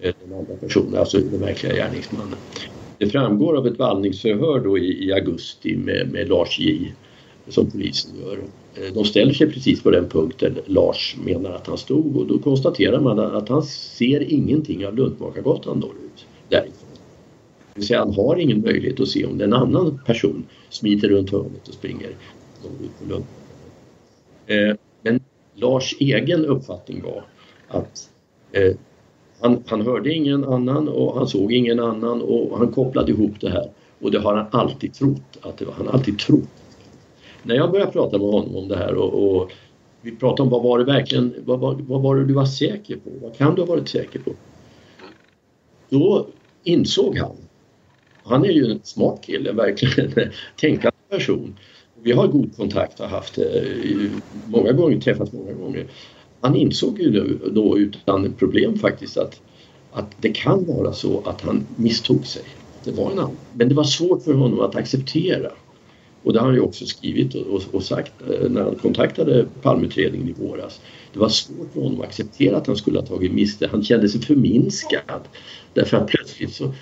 [0.00, 2.38] Eh, den andra personen, alltså den verkliga gärningsmannen.
[2.98, 6.92] Det framgår av ett vallningsförhör då i, i augusti med, med Lars J
[7.48, 8.38] som polisen gör.
[8.74, 12.38] Eh, de ställer sig precis på den punkten Lars menar att han stod och då
[12.38, 16.88] konstaterar man att han ser ingenting av Luntmakargatan norrut därifrån.
[17.74, 20.44] Det vill säga han har ingen möjlighet att se om det är en annan person
[20.68, 22.10] smiter runt hörnet och springer
[22.62, 23.26] norrut på Luntmakargatan.
[24.46, 25.20] Eh, men
[25.54, 27.24] Lars egen uppfattning var
[27.68, 28.10] att
[29.40, 33.50] han, han hörde ingen annan och han såg ingen annan och han kopplade ihop det
[33.50, 33.70] här.
[34.00, 35.72] Och det har han alltid trott att det var.
[35.72, 36.48] Han har alltid trott.
[37.42, 39.50] När jag började prata med honom om det här och, och
[40.02, 42.96] vi pratade om vad var det verkligen, vad, vad, vad var det du var säker
[42.96, 43.10] på?
[43.22, 44.30] Vad kan du ha varit säker på?
[45.88, 46.26] Då
[46.64, 47.36] insåg han
[48.30, 51.58] han är ju en smart kille, verkligen en tänkande person.
[52.02, 53.44] Vi har god kontakt, och har haft eh,
[54.46, 55.86] många gånger, träffats många gånger.
[56.40, 59.40] Han insåg ju då utan problem faktiskt att,
[59.92, 62.42] att det kan vara så att han misstog sig.
[62.84, 63.36] Det var en annan.
[63.52, 65.50] Men det var svårt för honom att acceptera.
[66.22, 70.28] Och det har han ju också skrivit och, och sagt eh, när han kontaktade Palmeutredningen
[70.28, 70.80] i våras.
[71.12, 73.68] Det var svårt för honom att acceptera att han skulle ha tagit miste.
[73.72, 75.20] Han kände sig förminskad.
[75.74, 76.72] Därför att plötsligt så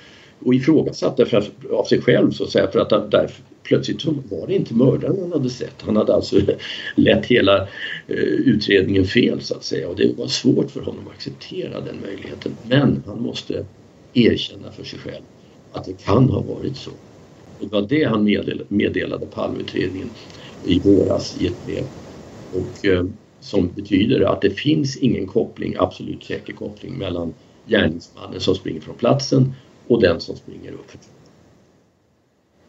[0.44, 4.46] och ifrågasatt därför att, av sig själv så att säga för att därför, plötsligt var
[4.46, 5.82] det inte mördaren han hade sett.
[5.82, 6.40] Han hade alltså
[6.94, 7.60] lett hela
[8.06, 12.00] eh, utredningen fel så att säga och det var svårt för honom att acceptera den
[12.00, 12.52] möjligheten.
[12.68, 13.64] Men han måste
[14.14, 15.22] erkänna för sig själv
[15.72, 16.90] att det kan ha varit så.
[17.60, 20.10] Och det var det han meddelade, meddelade Palmeutredningen
[20.66, 21.84] i våras i ett brev.
[22.52, 23.04] Och, eh,
[23.40, 27.34] som betyder att det finns ingen koppling, absolut säker koppling mellan
[27.66, 29.52] gärningsmannen som springer från platsen
[29.88, 30.92] och den som springer upp.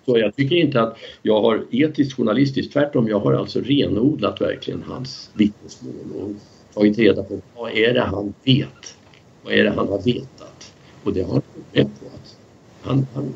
[0.06, 4.84] Så jag tycker inte att jag har etiskt journalistiskt, tvärtom jag har alltså renodlat verkligen
[4.84, 6.32] hans vittnesmål och
[6.74, 8.96] tagit reda på vad är det han vet?
[9.44, 10.74] Vad är det han har vetat?
[11.04, 11.42] Och det har han
[11.74, 12.38] med på att
[12.82, 13.34] han, han,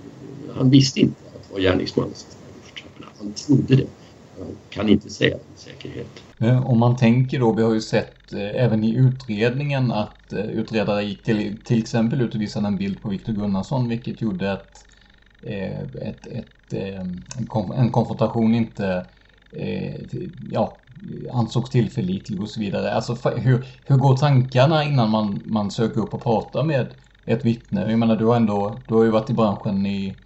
[0.55, 2.29] han visste inte att det var gärningsmannen som
[3.17, 3.87] Han trodde det.
[4.39, 6.23] Han kan inte säga det med säkerhet.
[6.39, 10.45] Eh, om man tänker då, vi har ju sett eh, även i utredningen att eh,
[10.45, 14.51] utredare gick till, till exempel ut och visade en bild på Viktor Gunnarsson vilket gjorde
[14.51, 14.85] att
[15.45, 17.01] Eh, ett, ett, eh,
[17.79, 19.05] en konfrontation inte
[19.51, 20.01] eh,
[20.49, 20.83] ja,
[21.31, 22.93] ansågs tillförlitlig och så vidare.
[22.93, 26.93] Alltså hur, hur går tankarna innan man, man söker upp och pratar med
[27.25, 27.89] ett vittne?
[27.89, 30.17] Jag menar du har ändå, du har ju varit i branschen i,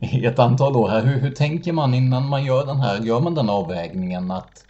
[0.00, 1.04] i ett antal år här.
[1.04, 4.66] Hur, hur tänker man innan man gör den här, gör man den avvägningen att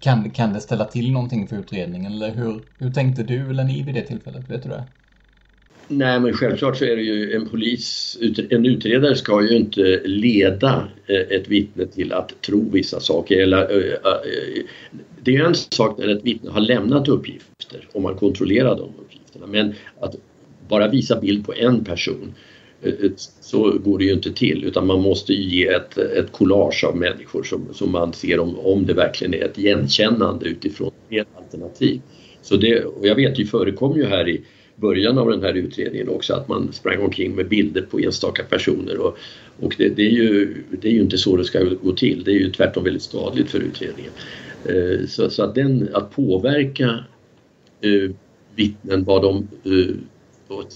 [0.00, 3.82] kan, kan det ställa till någonting för utredningen eller hur, hur tänkte du eller ni
[3.82, 4.50] vid det tillfället?
[4.50, 4.84] Vet du det?
[5.88, 8.18] Nej men självklart så är det ju en polis,
[8.50, 13.42] en utredare ska ju inte leda eh, ett vittne till att tro vissa saker.
[13.42, 14.64] Eller, eh, eh,
[15.22, 19.46] det är en sak när ett vittne har lämnat uppgifter och man kontrollerar de uppgifterna
[19.46, 20.14] men att
[20.68, 22.34] bara visa bild på en person
[23.40, 27.42] så går det ju inte till utan man måste ge ett, ett collage av människor
[27.42, 32.00] som, som man ser om, om det verkligen är ett igenkännande utifrån ett alternativ.
[32.42, 34.40] Så det, och jag vet det förekom ju här i
[34.76, 38.98] början av den här utredningen också att man sprang omkring med bilder på enstaka personer
[38.98, 39.18] och,
[39.60, 42.24] och det, det, är ju, det är ju inte så det ska gå till.
[42.24, 44.12] Det är ju tvärtom väldigt skadligt för utredningen.
[44.64, 47.04] Eh, så, så, att, den, att påverka
[47.80, 48.10] eh,
[48.54, 49.94] vittnen vad de eh,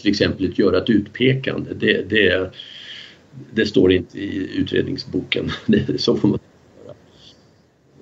[0.00, 2.50] till exempel att göra ett utpekande, det, det,
[3.54, 5.50] det står inte i utredningsboken.
[5.66, 6.38] Det, så får man
[6.84, 6.94] göra.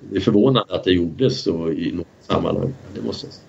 [0.09, 3.48] Det är förvånande att det gjordes så i något sammanhang, det måste jag säga.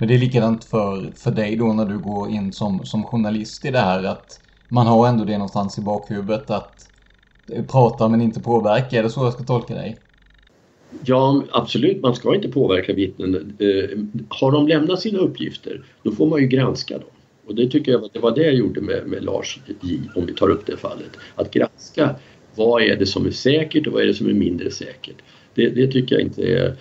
[0.00, 3.64] Men det är likadant för, för dig då när du går in som, som journalist
[3.64, 6.90] i det här att man har ändå det någonstans i bakhuvudet att
[7.68, 8.98] prata men inte påverka.
[8.98, 9.98] Är det så jag ska tolka dig?
[11.04, 12.02] Ja, absolut.
[12.02, 13.56] Man ska inte påverka vittnen.
[13.58, 13.98] Eh,
[14.28, 17.10] har de lämnat sina uppgifter, då får man ju granska dem.
[17.46, 20.34] Och det tycker jag det var det jag gjorde med, med Lars J, om vi
[20.34, 21.10] tar upp det fallet.
[21.34, 22.14] Att granska
[22.54, 25.16] vad är det som är säkert och vad är det som är mindre säkert.
[25.54, 26.76] Det, det tycker jag inte är,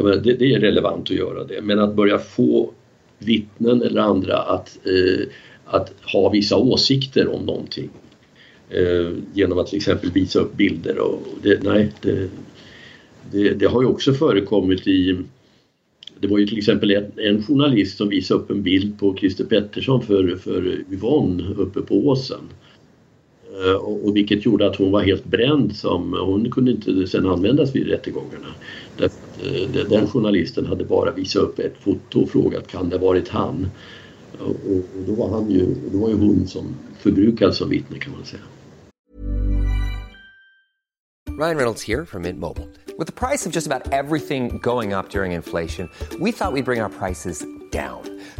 [0.00, 1.62] menar, det, det, är relevant att göra det.
[1.62, 2.70] Men att börja få
[3.18, 5.26] vittnen eller andra att, eh,
[5.64, 7.90] att ha vissa åsikter om någonting
[8.70, 12.28] eh, genom att till exempel visa upp bilder och det, nej, det,
[13.30, 15.18] det, det, har ju också förekommit i
[16.20, 19.44] det var ju till exempel en, en, journalist som visade upp en bild på Christer
[19.44, 22.40] Pettersson för, för Yvonne uppe på åsen.
[23.64, 27.26] Eh, och, och vilket gjorde att hon var helt bränd som hon kunde inte sen
[27.26, 28.46] användas vid rättegångarna.
[28.98, 33.28] Därför Eh, den journalisten hade bara visat upp ett foto och frågat kan det varit
[33.28, 33.70] han?
[34.38, 34.56] Och,
[35.06, 38.42] då var han ju, då var ju hon som förbrukad som vittne kan man säga.
[41.40, 42.66] Ryan Reynolds här från Mint Mobile.
[42.98, 46.62] Med priset på nästan allt som går upp under inflationen, trodde vi att vi skulle
[46.62, 47.62] bring våra priser.
[47.72, 48.11] down.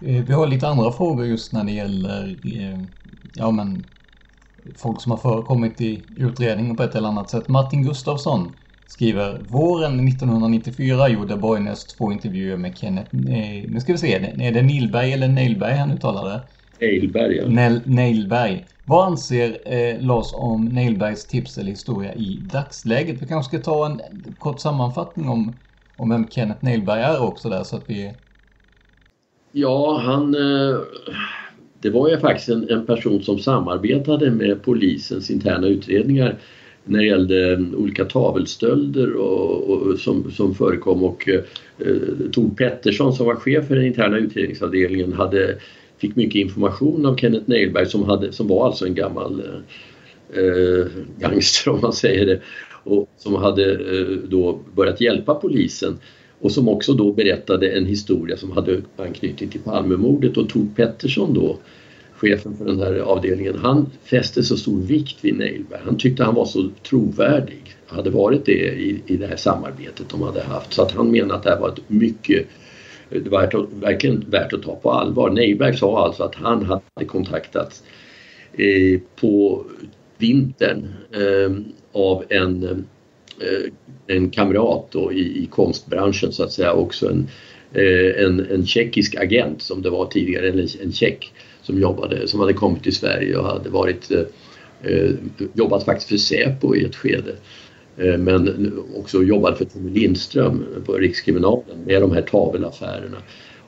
[0.00, 2.80] Vi har lite andra frågor just när det gäller eh,
[3.34, 3.84] ja, men,
[4.76, 7.48] folk som har förekommit i utredningen på ett eller annat sätt.
[7.48, 13.98] Martin Gustafsson skriver Våren 1994 gjorde Borgnäs två intervjuer med Kenneth, eh, nu ska vi
[13.98, 16.40] se, är det Nilberg eller Nailberg han uttalar det?
[16.80, 17.48] Nailberg, ja.
[17.48, 18.66] Nail, Nailberg.
[18.84, 23.22] Vad anser eh, Lars om Nailbergs tips eller historia i dagsläget?
[23.22, 24.00] Vi kanske ska ta en
[24.38, 25.58] kort sammanfattning om,
[25.96, 28.12] om vem Kenneth Nailberg är också där så att vi...
[29.60, 30.34] Ja, han...
[30.34, 30.80] Eh,
[31.80, 36.38] det var ju faktiskt en, en person som samarbetade med polisens interna utredningar
[36.84, 41.40] när det gällde mm, olika tavelstölder och, och som, som förekom och eh,
[42.32, 45.56] Tor Pettersson som var chef för den interna utredningsavdelningen hade,
[45.98, 49.42] fick mycket information av Kenneth Neilberg som, hade, som var alltså en gammal
[50.34, 50.86] eh, eh,
[51.18, 52.40] gangster om man säger det
[52.84, 55.98] och som hade eh, då börjat hjälpa polisen
[56.40, 61.34] och som också då berättade en historia som hade anknytning till Palmemordet och Tor Pettersson
[61.34, 61.58] då
[62.18, 65.80] chefen för den här avdelningen, han fäste så stor vikt vid Nailberg.
[65.84, 70.22] Han tyckte han var så trovärdig, hade varit det i, i det här samarbetet de
[70.22, 70.72] hade haft.
[70.72, 72.46] Så att han menade att det här var ett mycket,
[73.08, 75.30] det var verkligen värt att ta på allvar.
[75.30, 77.82] Nailberg sa alltså att han hade kontaktats
[78.52, 79.64] eh, på
[80.18, 81.56] vintern eh,
[81.92, 82.64] av en,
[83.40, 83.72] eh,
[84.08, 87.28] en kamrat då i, i konstbranschen så att säga, också en,
[87.72, 91.32] eh, en, en tjeckisk agent som det var tidigare, en, en tjeck
[91.62, 94.22] som jobbade, som hade kommit till Sverige och hade varit, eh,
[94.82, 95.10] eh,
[95.54, 97.32] jobbat faktiskt för Säpo i ett skede.
[97.96, 103.18] Eh, men också jobbat för Tommy Lindström på Rikskriminalen med de här tavelaffärerna.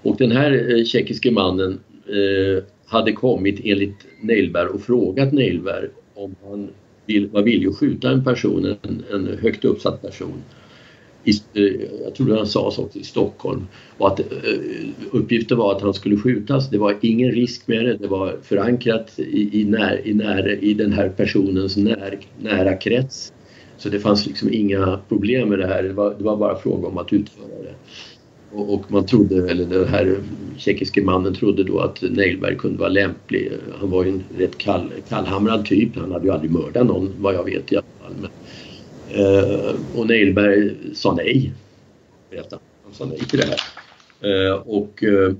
[0.02, 6.34] Och den här eh, tjeckiske mannen eh, hade kommit enligt Neilberg och frågat Neilberg om
[6.44, 6.68] han
[7.12, 10.42] vill, var villig att skjuta en person, en, en högt uppsatt person
[11.24, 13.66] i, eh, jag tror han sa så också, i Stockholm.
[13.98, 14.26] Och att eh,
[15.10, 16.70] uppgiften var att han skulle skjutas.
[16.70, 17.96] Det var ingen risk med det.
[17.96, 23.32] Det var förankrat i, i, när, i, när, i den här personens när, nära krets.
[23.76, 25.82] Så det fanns liksom inga problem med det här.
[25.82, 27.74] Det var, det var bara fråga om att utföra det.
[28.52, 30.18] Och, man trodde, eller den här
[30.56, 33.52] tjeckiske mannen trodde då att Nailberg kunde vara lämplig.
[33.80, 35.96] Han var ju en rätt kall, kallhamrad typ.
[35.96, 38.14] Han hade ju aldrig mördat någon vad jag vet i alla fall.
[38.20, 38.30] Men,
[39.12, 41.52] Eh, och Nailberg sa nej.
[42.84, 43.60] Han sa nej till det här.
[44.20, 45.32] Eh, och eh,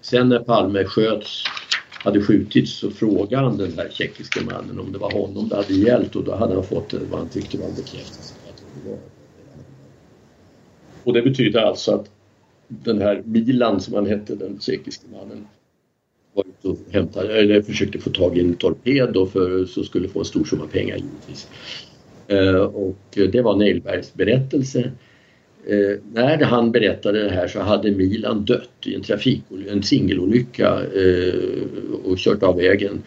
[0.00, 1.44] sen när Palme sköts
[1.92, 5.74] hade skjutits så frågade han den här tjeckiske mannen om det var honom det hade
[5.74, 8.34] gällt och då hade han fått eh, vad han tyckte var en bekräftelse
[11.04, 12.10] Och det betyder alltså att
[12.84, 15.46] den här Milan som han hette, den tjeckiske mannen,
[16.34, 20.18] var ute och hämtade, eller försökte få tag i en torped för så skulle få
[20.18, 21.48] en stor summa pengar givetvis.
[22.28, 24.92] Eh, och det var Neilbergs berättelse.
[25.66, 30.82] Eh, när han berättade det här så hade Milan dött i en trafikolycka, en singelolycka
[30.84, 31.34] eh,
[32.04, 33.02] och kört av vägen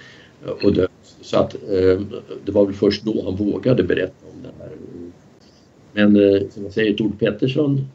[0.63, 0.91] och dött.
[1.21, 2.01] Så att eh,
[2.45, 4.71] det var väl först då han vågade berätta om det här.
[5.93, 7.87] Men eh, som jag säger, Tord Pettersson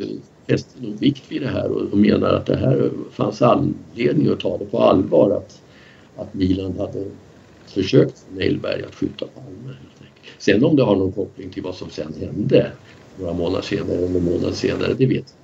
[0.00, 0.06] eh,
[0.48, 4.40] fäster nog vikt vid det här och, och menar att det här fanns anledning att
[4.40, 5.62] ta det på allvar att,
[6.16, 7.04] att Milan hade
[7.66, 9.76] försökt Nailberg att skjuta Palme.
[10.38, 12.72] Sen om det har någon koppling till vad som sen hände
[13.18, 15.34] några månader senare eller någon månad senare, det vet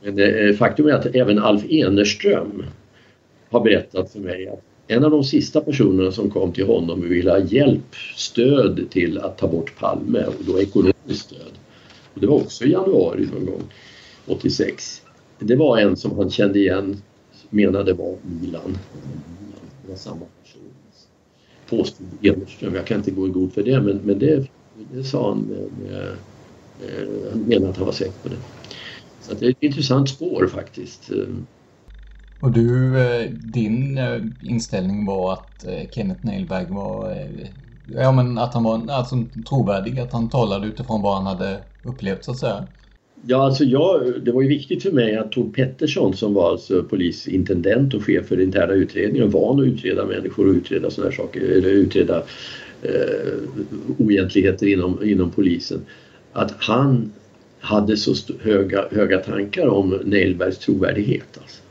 [0.00, 0.24] jag inte.
[0.24, 2.64] Men eh, faktum är att även Alf Enerström
[3.50, 7.10] har berättat för mig att en av de sista personerna som kom till honom och
[7.10, 11.52] ville ha hjälp, stöd till att ta bort Palme och då ekonomiskt stöd.
[12.20, 13.62] Det var också i januari någon gång,
[14.26, 15.02] 86.
[15.38, 17.02] Det var en som han kände igen,
[17.50, 18.78] menade var Milan.
[19.82, 20.62] Det var samma person.
[21.68, 24.46] Påstod Enerström, jag kan inte gå i god för det men, men det,
[24.92, 28.38] det sa han med, med eh, han menade att han var säker på det.
[29.20, 31.10] Så det är ett intressant spår faktiskt.
[32.40, 37.16] Och du, eh, din eh, inställning var att Kenneth Nailberg var,
[37.94, 39.16] ja men att han var alltså,
[39.48, 42.66] trovärdig, att han talade utifrån vad han hade upplevt så att säga?
[43.26, 46.82] Ja, alltså jag, det var ju viktigt för mig att Tor Pettersson som var alltså
[46.82, 51.40] polisintendent och chef för interna utredningar, van att utreda människor och utreda sådana här saker,
[51.40, 52.22] eller utreda
[52.82, 53.32] eh,
[53.98, 55.80] oegentligheter inom, inom polisen
[56.32, 57.12] att han
[57.60, 61.38] hade så höga, höga tankar om Neilbergs trovärdighet.
[61.42, 61.62] Alltså.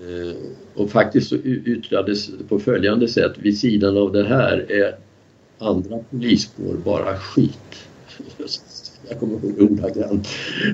[0.00, 0.36] Eh,
[0.74, 4.96] och faktiskt så yttrades på följande sätt, vid sidan av det här är
[5.58, 7.88] andra polisspår bara skit.
[9.08, 10.28] Jag kommer ihåg ordagrant.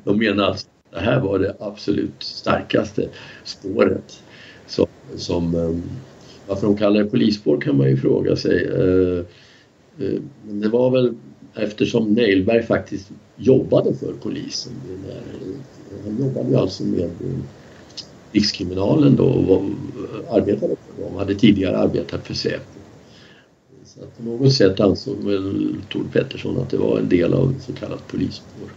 [0.05, 3.09] De menar att det här var det absolut starkaste
[3.45, 4.23] spåret.
[4.67, 5.83] Som, som, ehm,
[6.47, 8.65] varför de kallar det polisspår kan man ju fråga sig.
[8.65, 9.19] Eh,
[10.07, 11.15] eh, men det var väl
[11.55, 14.73] eftersom Nailberg faktiskt jobbade för polisen.
[15.09, 15.17] Eh,
[16.05, 17.11] han jobbade ju alltså med
[18.33, 19.63] Rikskriminalen då och
[20.31, 22.82] arbetade för dem, hade tidigare arbetat för Säpo.
[24.03, 27.73] Att på något sätt ansåg väl Tord Pettersson att det var en del av så
[27.73, 28.69] kallat polisspår.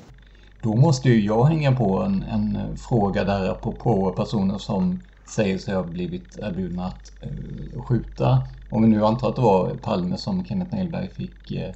[0.61, 4.99] Då måste ju jag hänga på en, en fråga där på personer som
[5.29, 8.41] säger sig ha blivit erbjudna att eh, skjuta.
[8.69, 11.73] Om vi nu antar att det var Palme som Kenneth Nailberg fick eh,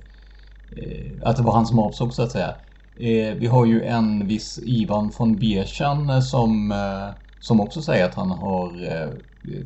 [0.72, 2.56] eh, att det var han som avsåg så att säga.
[2.96, 8.06] Eh, vi har ju en viss Ivan von Bierchan eh, som, eh, som också säger
[8.06, 9.10] att han har eh,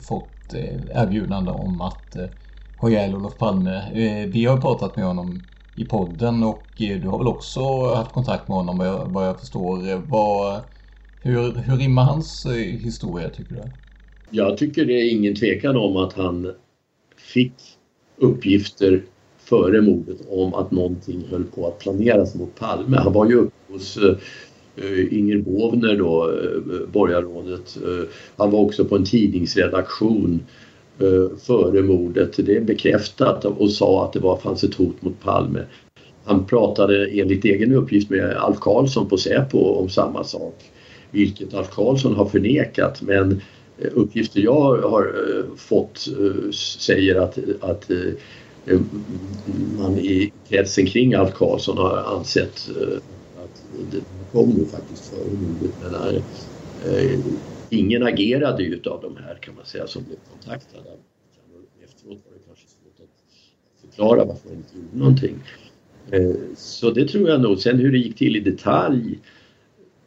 [0.01, 0.53] fått
[0.93, 2.15] erbjudande om att
[2.83, 3.75] ha ihjäl Olof Palme.
[3.75, 5.41] Eh, vi har pratat med honom
[5.75, 7.59] i podden och eh, du har väl också
[7.95, 8.77] haft kontakt med honom
[9.13, 9.89] vad jag, förstår.
[9.89, 10.61] Eh, vad,
[11.21, 12.45] hur, hur rimmar hans
[12.79, 13.61] historia tycker du?
[14.29, 16.51] Jag tycker det är ingen tvekan om att han
[17.17, 17.53] fick
[18.17, 19.03] uppgifter
[19.37, 22.97] före mordet om att någonting höll på att planeras mot Palme.
[22.97, 23.97] Han var ju uppe hos
[25.11, 26.31] Inger Båvner då,
[26.93, 27.77] borgarrådet.
[28.37, 30.43] Han var också på en tidningsredaktion
[30.99, 32.45] Eh, före mordet.
[32.45, 35.65] Det är bekräftat och sa att det var, fanns ett hot mot Palme.
[36.23, 40.55] Han pratade enligt egen uppgift med Alf Karlsson på Säpo om samma sak.
[41.11, 43.41] Vilket Alf Karlsson har förnekat men
[43.77, 46.07] eh, uppgifter jag har eh, fått
[46.53, 47.91] säger att, att
[49.77, 52.69] man i kretsen kring Alf Karlsson har ansett
[53.43, 56.23] att det kom ju faktiskt före mordet
[57.73, 60.89] ingen agerade ju utav de här kan man säga som blev kontaktade.
[61.83, 65.35] Efteråt var det kanske svårt att förklara varför man inte gjorde någonting.
[66.11, 67.59] Eh, så det tror jag nog.
[67.59, 69.19] Sen hur det gick till i detalj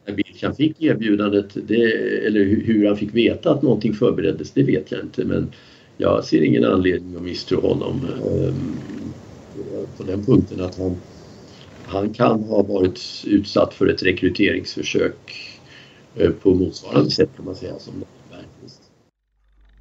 [0.05, 1.83] när Birkan fick erbjudandet det,
[2.25, 5.51] eller hur han fick veta att någonting förbereddes det vet jag inte men
[5.97, 8.77] jag ser ingen anledning att misstro honom ehm,
[9.97, 10.95] på den punkten att han,
[11.83, 15.56] han kan ha varit utsatt för ett rekryteringsförsök
[16.19, 17.93] Eh, på motsvarande sätt kan man säga som
[18.31, 18.81] Bergqvist.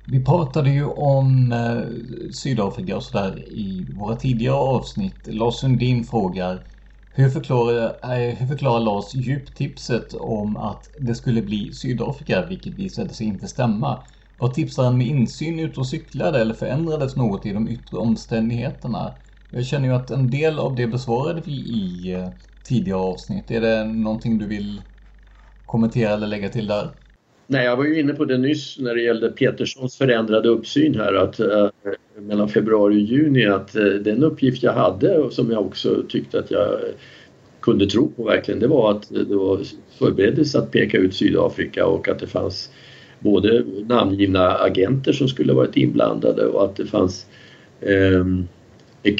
[0.04, 5.26] Vi pratade ju om eh, Sydafrika och sådär i våra tidigare avsnitt.
[5.26, 6.66] Lars Sundin frågar
[7.12, 13.14] hur förklarar, eh, hur förklarar Lars djuptipset om att det skulle bli Sydafrika, vilket visade
[13.14, 14.04] sig inte stämma?
[14.38, 19.14] Var tipsaren med insyn ute och cyklade eller förändrades något i de yttre omständigheterna?
[19.50, 22.16] Jag känner ju att en del av det besvarade vi i
[22.62, 23.50] tidigare avsnitt.
[23.50, 24.82] Är det någonting du vill
[25.66, 26.88] kommentera eller lägga till där?
[27.46, 31.14] Nej, jag var ju inne på det nyss när det gällde Peterssons förändrade uppsyn här
[31.14, 31.68] att eh,
[32.18, 36.38] mellan februari och juni att eh, den uppgift jag hade och som jag också tyckte
[36.38, 36.68] att jag
[37.60, 39.60] kunde tro på verkligen det var att det var
[39.98, 42.70] förbereddes att peka ut Sydafrika och att det fanns
[43.18, 47.26] både namngivna agenter som skulle varit inblandade och att det fanns
[47.80, 48.24] eh,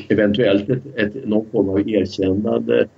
[0.09, 2.89] eventuellt ett, ett, någon form av erkännande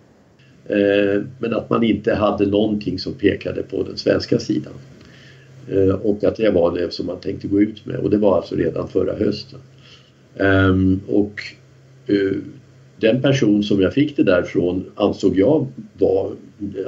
[0.68, 4.72] Eh, men att man inte hade någonting som pekade på den svenska sidan.
[5.68, 8.36] Eh, och att det var det som man tänkte gå ut med och det var
[8.36, 9.60] alltså redan förra hösten.
[10.36, 11.42] Ehm, och
[12.06, 12.36] eh,
[13.00, 15.66] den person som jag fick det därifrån ansåg jag
[15.98, 16.32] var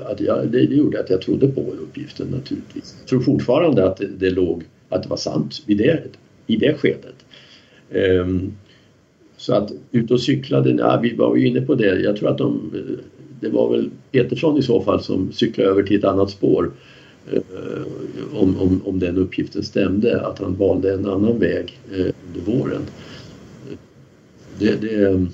[0.06, 2.96] att jag, det, gjorde att jag trodde på uppgiften naturligtvis.
[3.00, 6.02] Jag tror fortfarande att det, låg, att det var sant vid det,
[6.46, 7.14] i det skedet.
[7.90, 8.52] Ehm,
[9.36, 12.00] så att ut och cyklade, ja vi var ju inne på det.
[12.00, 12.70] Jag tror att de,
[13.40, 16.72] det var väl Petersson i så fall som cyklade över till ett annat spår.
[17.32, 17.82] Uh,
[18.34, 22.82] om, om, om den uppgiften stämde, att han valde en annan väg uh, under våren.
[24.58, 25.26] Det, det,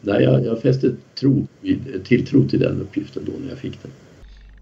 [0.00, 1.46] nej, jag, jag fäste tro,
[2.04, 3.90] tilltro till den uppgiften då när jag fick den.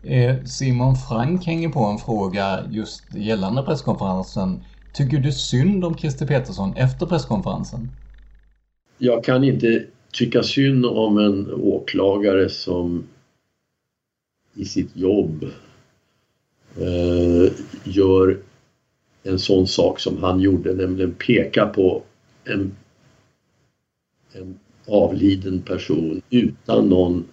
[0.03, 4.61] Eh, Simon Frank hänger på en fråga just gällande presskonferensen.
[4.93, 7.89] Tycker du synd om Christer Petersson efter presskonferensen?
[8.99, 13.05] Jag kan inte tycka synd om en åklagare som
[14.55, 15.45] i sitt jobb
[16.77, 17.53] eh,
[17.85, 18.39] gör
[19.23, 22.03] en sån sak som han gjorde, nämligen peka på
[22.45, 22.73] en,
[24.33, 27.25] en avliden person utan någon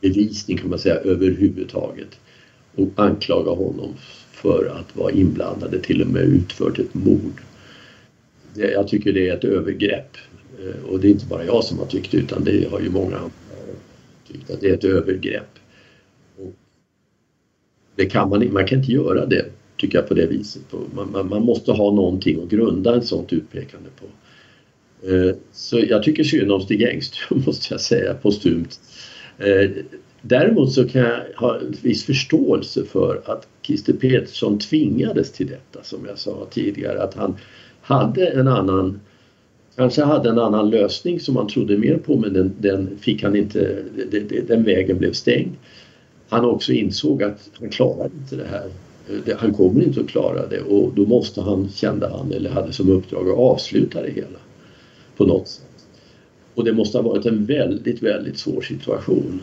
[0.00, 2.18] bevisning kan man säga överhuvudtaget
[2.74, 3.94] och anklaga honom
[4.30, 7.40] för att vara inblandade, till och med utfört ett mord.
[8.54, 10.16] Jag tycker det är ett övergrepp
[10.58, 13.20] Eh, och det är inte bara jag som har tyckt utan det har ju många
[14.32, 15.58] tyckt att det är ett övergrepp.
[16.38, 16.52] Och
[17.94, 19.44] det kan man, man kan inte göra det
[19.76, 20.62] tycker jag på det viset.
[20.94, 24.06] Man, man, man måste ha någonting att grunda ett sådant utpekande på.
[25.08, 28.80] Eh, så jag tycker synd om Stig Engström måste jag säga postumt.
[29.38, 29.70] Eh,
[30.22, 35.82] däremot så kan jag ha en viss förståelse för att Christer Petersson tvingades till detta
[35.82, 37.36] som jag sa tidigare att han
[37.80, 39.00] hade en annan
[39.76, 43.36] kanske hade en annan lösning som han trodde mer på men den, den fick han
[43.36, 43.82] inte,
[44.48, 45.52] den vägen blev stängd.
[46.28, 48.70] Han också insåg att han klarar inte det här.
[49.36, 52.90] Han kommer inte att klara det och då måste han, kände han, eller hade som
[52.90, 54.38] uppdrag att avsluta det hela
[55.16, 55.66] på något sätt.
[56.54, 59.42] Och det måste ha varit en väldigt, väldigt svår situation.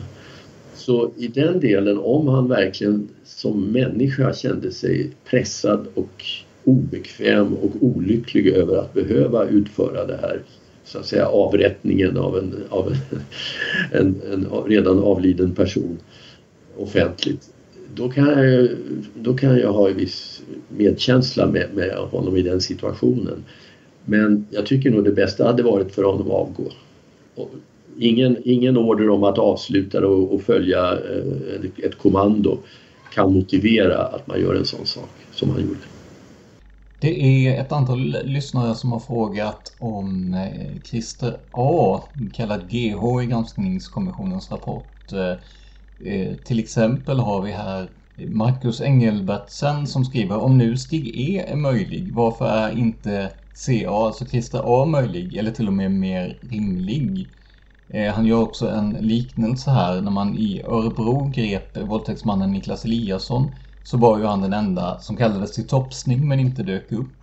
[0.74, 6.24] Så i den delen, om han verkligen som människa kände sig pressad och
[6.64, 10.40] obekväm och olycklig över att behöva utföra det här
[10.84, 12.96] så att säga avrättningen av en, av en,
[14.00, 15.98] en, en redan avliden person
[16.76, 17.50] offentligt.
[17.94, 18.68] Då kan jag,
[19.14, 23.44] då kan jag ha en viss medkänsla med, med honom i den situationen.
[24.04, 26.70] Men jag tycker nog det bästa hade varit för honom att avgå.
[27.98, 32.58] Ingen, ingen order om att avsluta och, och följa eh, ett kommando
[33.14, 35.93] kan motivera att man gör en sån sak som han gjorde.
[37.04, 42.00] Det är ett antal lyssnare som har frågat om eh, Christer A,
[42.32, 45.12] kallad GH i granskningskommissionens rapport.
[45.12, 47.90] Eh, eh, till exempel har vi här
[48.28, 53.30] Marcus Engelbertsen som skriver om nu Stig E är möjlig, varför är inte
[53.66, 57.30] CA, alltså Christer A möjlig eller till och med mer rimlig?
[58.14, 63.54] Han gör också en liknelse här när man i Örebro grep våldtäktsmannen Niklas Eliasson
[63.84, 67.22] så var ju han den enda som kallades till topsning men inte dök upp.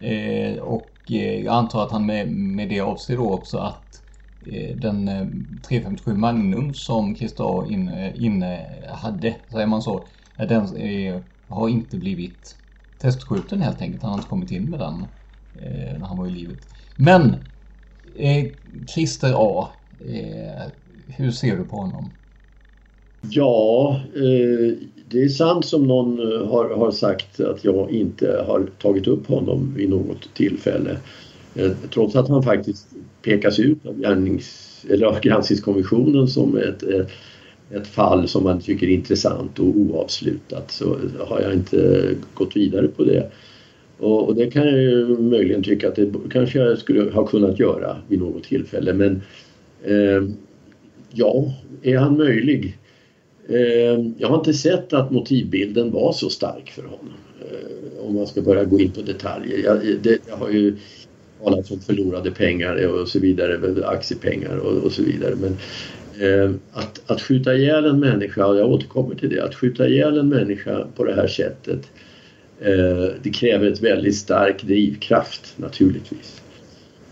[0.00, 4.02] Eh, och eh, jag antar att han med, med det avser då också att
[4.46, 5.26] eh, den eh,
[5.68, 11.96] 357 Magnum som Christer A inne, inne hade, säger man så, den eh, har inte
[11.96, 12.56] blivit
[12.98, 14.02] testskjuten helt enkelt.
[14.02, 15.06] Han har inte kommit in med den
[15.98, 16.68] när han var i livet.
[16.96, 17.36] Men
[18.94, 19.68] Christer A
[20.00, 20.70] Eh,
[21.06, 22.10] hur ser du på honom?
[23.20, 24.74] Ja, eh,
[25.10, 29.74] det är sant som någon eh, har, sagt att jag inte har tagit upp honom
[29.76, 30.96] vid något tillfälle.
[31.54, 32.86] Eh, trots att han faktiskt
[33.22, 36.82] pekas ut av, gärnings, eller av granskningskommissionen som ett,
[37.70, 42.88] ett fall som man tycker är intressant och oavslutat så har jag inte gått vidare
[42.88, 43.30] på det.
[43.98, 47.58] Och, och det kan jag ju möjligen tycka att det kanske jag skulle ha kunnat
[47.58, 49.22] göra vid något tillfälle men
[49.84, 50.22] Eh,
[51.12, 51.52] ja,
[51.82, 52.78] är han möjlig?
[53.48, 57.12] Ehm, jag har inte sett att motivbilden var så stark för honom.
[57.40, 59.58] Eh, om man ska börja gå in på detaljer.
[59.64, 60.76] Jag, det, jag har ju
[61.42, 65.34] talat om förlorade pengar och så vidare, aktiepengar och, och så vidare.
[65.34, 65.56] Men
[66.26, 70.18] eh, att, att skjuta ihjäl en människa, och jag återkommer till det, att skjuta ihjäl
[70.18, 71.90] en människa på det här sättet
[72.60, 76.39] Eh, det kräver ett väldigt stark drivkraft naturligtvis.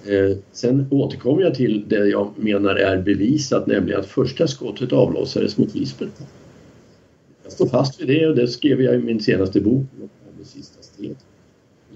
[0.09, 5.59] Eh, sen återkommer jag till det jag menar är bevisat, nämligen att första skottet avlossades
[5.59, 6.23] mot Lisbeth.
[7.43, 9.85] Jag står fast vid det och det skrev jag i min senaste bok,
[10.39, 11.17] Det sista steget.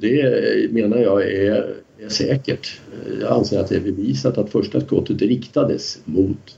[0.01, 2.81] Det menar jag är, är säkert.
[3.21, 6.57] Jag anser att det är bevisat att första skottet riktades mot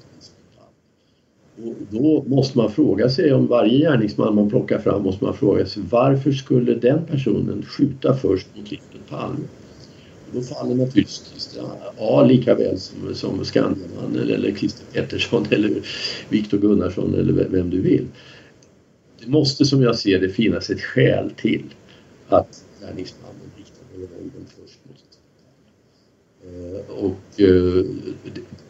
[1.64, 5.66] och då måste man fråga sig, om varje gärningsman man plockar fram måste man fråga
[5.66, 9.44] sig varför skulle den personen skjuta först mot Lisbeth Palme?
[10.34, 11.68] Då faller naturligtvis Christer eh,
[11.98, 15.82] A lika väl som, som Skandiamannen eller, eller Christer Pettersson eller
[16.28, 18.06] Viktor Gunnarsson eller vem du vill.
[19.20, 21.64] Det måste som jag ser det finnas ett skäl till
[22.28, 25.18] att gärningsmannen riktade revolvern först mot
[26.44, 27.84] eh, Och eh,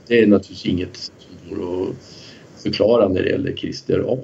[0.07, 1.97] det är naturligtvis inget som går att
[2.62, 4.19] förklara när det gäller Christer A.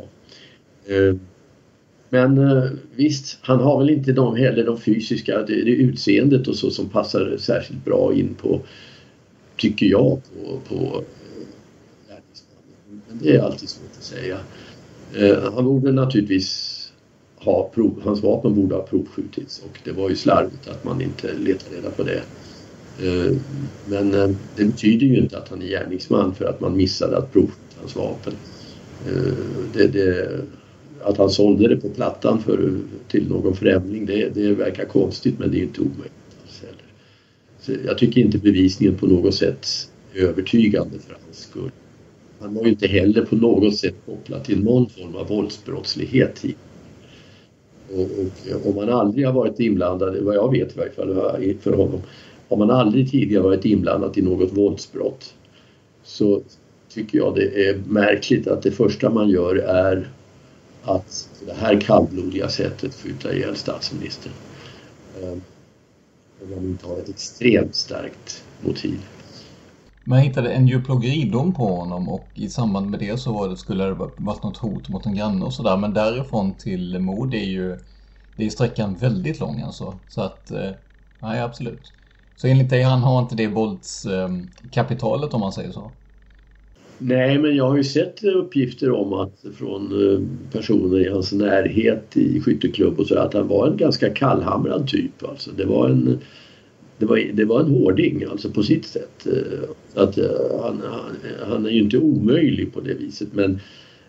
[2.10, 6.56] Men eh, visst, han har väl inte de heller de fysiska, det, det utseendet och
[6.56, 8.60] så som passar särskilt bra in på,
[9.56, 11.04] tycker jag, på, på
[12.08, 12.16] eh,
[13.08, 14.36] Men det är alltid svårt att säga.
[15.14, 16.76] Eh, han borde naturligtvis
[17.36, 21.32] ha prov, hans vapen borde ha provskjutits och det var ju slarvigt att man inte
[21.32, 22.22] letade reda på det.
[23.86, 24.10] Men
[24.56, 27.96] det betyder ju inte att han är gärningsman för att man missade att provskjuta hans
[27.96, 28.32] vapen.
[29.74, 30.40] Det, det,
[31.02, 32.78] att han sålde det på plattan för,
[33.08, 36.12] till någon främling det, det verkar konstigt men det är inte omöjligt.
[37.60, 39.66] Så jag tycker inte bevisningen på något sätt
[40.14, 41.70] är övertygande för hans skull.
[42.40, 46.44] Han var ju inte heller på något sätt kopplad till någon form av våldsbrottslighet.
[47.92, 51.72] Och, och om man aldrig har varit inblandad, vad jag vet i varje fall för
[51.72, 52.00] honom,
[52.48, 55.34] har man aldrig tidigare varit inblandad i något våldsbrott
[56.02, 56.42] så
[56.88, 60.08] tycker jag det är märkligt att det första man gör är
[60.84, 64.32] att på det här kallblodiga sättet skjuta ihjäl statsministern.
[65.22, 65.38] Eh,
[66.42, 69.00] om man inte har ett extremt starkt motiv.
[70.04, 73.84] Man hittade en djurplågeridom på honom och i samband med det så var det, skulle
[73.84, 75.76] det varit något hot mot en granne och sådär.
[75.76, 77.78] Men därifrån till mord är ju
[78.36, 79.98] det är sträckan väldigt lång alltså.
[80.08, 80.70] Så att, eh,
[81.18, 81.92] nej absolut.
[82.36, 85.92] Så enligt dig, han har inte det våldskapitalet eh, om man säger så?
[87.02, 90.20] Nej, men jag har ju sett uppgifter om att från eh,
[90.52, 95.24] personer i hans närhet i skytteklubb och så att han var en ganska kallhamrad typ.
[95.28, 96.18] Alltså det var en
[96.98, 99.26] det var, det var en hårding alltså på sitt sätt.
[99.26, 100.30] Eh, att, eh,
[100.62, 101.16] han, han,
[101.48, 103.60] han är ju inte omöjlig på det viset men,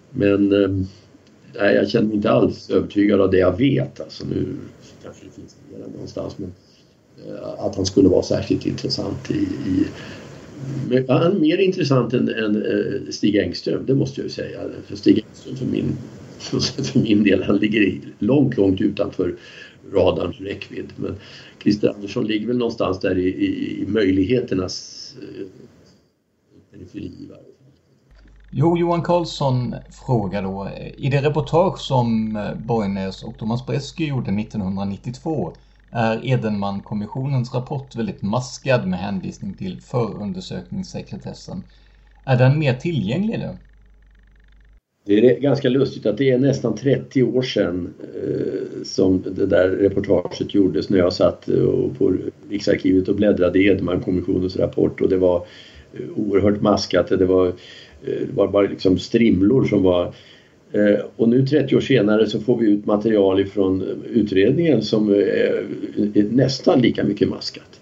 [0.09, 0.49] men
[1.59, 4.01] nej, jag känner mig inte alls övertygad av det jag vet.
[4.01, 4.45] Alltså nu
[5.03, 6.51] kanske det finns mer någonstans men
[7.57, 9.85] att han skulle vara särskilt intressant i, i
[11.07, 14.59] han är mer intressant än, än eh, Stig Engström, det måste jag ju säga.
[14.87, 15.97] För Stig Engström för min,
[16.91, 19.35] för min del, han ligger långt, långt utanför
[19.93, 20.93] radarns räckvidd.
[20.95, 21.15] Men
[21.63, 25.45] Christer Andersson ligger väl någonstans där i, i, i möjligheternas eh,
[26.71, 27.11] periferi.
[28.51, 29.75] Jo, Johan Karlsson
[30.07, 32.33] frågar då, eh, i det reportage som
[32.65, 35.53] Borgnäs och Thomas Bresky gjorde 1992
[35.91, 41.63] är Edenman-kommissionens rapport väldigt maskad med hänvisning till förundersökningssekretessen.
[42.25, 43.57] Är den mer tillgänglig nu?
[45.05, 49.69] Det är ganska lustigt att det är nästan 30 år sedan eh, som det där
[49.69, 52.13] reportaget gjordes när jag satt eh, och på
[52.49, 55.45] Riksarkivet och bläddrade i Edenmankommissionens rapport och det var
[55.93, 57.07] eh, oerhört maskat.
[57.09, 57.53] Det var, eh,
[58.01, 60.13] det var bara liksom strimlor som var
[60.73, 65.17] Eh, och nu 30 år senare så får vi ut material ifrån utredningen som eh,
[65.17, 67.81] är nästan lika mycket maskat.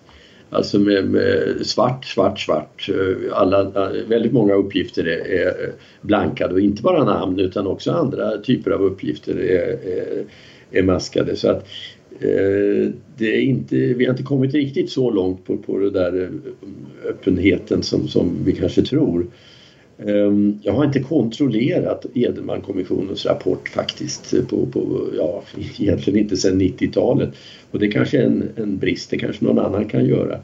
[0.49, 2.89] Alltså med, med svart, svart, svart.
[2.89, 5.53] Eh, alla, väldigt många uppgifter är, är,
[6.01, 10.23] blankade och inte bara namn utan också andra typer av uppgifter är, är,
[10.71, 11.35] är maskade.
[11.35, 11.67] Så att,
[13.17, 16.29] det är inte, vi har inte kommit riktigt så långt på, på den där
[17.09, 19.25] öppenheten som, som vi kanske tror.
[20.06, 25.43] Ehm, jag har inte kontrollerat Edenmankommissionens rapport faktiskt på, på, ja,
[25.80, 27.30] egentligen inte sedan 90-talet.
[27.72, 30.39] Och det kanske är en, en brist, det kanske någon annan kan göra.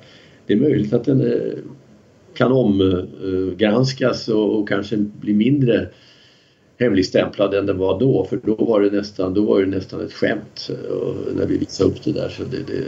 [0.47, 1.53] Det är möjligt att den eh,
[2.34, 5.89] kan omgranskas och, och kanske bli mindre
[6.80, 10.14] hemligstämplad än den var då för då var det nästan, då var det nästan ett
[10.14, 10.70] skämt
[11.36, 12.84] när vi visade upp det där så det, det,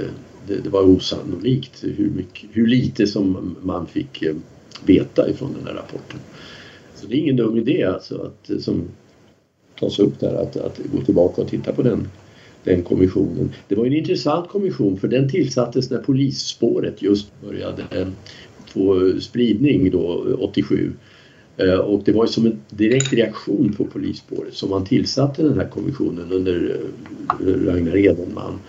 [0.47, 4.35] det, det var osannolikt hur, mycket, hur lite som man fick eh,
[4.85, 6.19] veta ifrån den här rapporten.
[6.97, 8.83] Så det är ingen dum idé alltså att, eh, som
[9.79, 12.07] tas upp där att, att gå tillbaka och titta på den,
[12.63, 13.51] den kommissionen.
[13.67, 17.83] Det var en intressant kommission för den tillsattes när polisspåret just började
[18.67, 20.91] få eh, spridning då eh, 87.
[21.83, 26.31] Och det var som en direkt reaktion på polisspåret som man tillsatte den här kommissionen
[26.31, 26.77] under
[27.39, 28.59] Ragnar Edenman.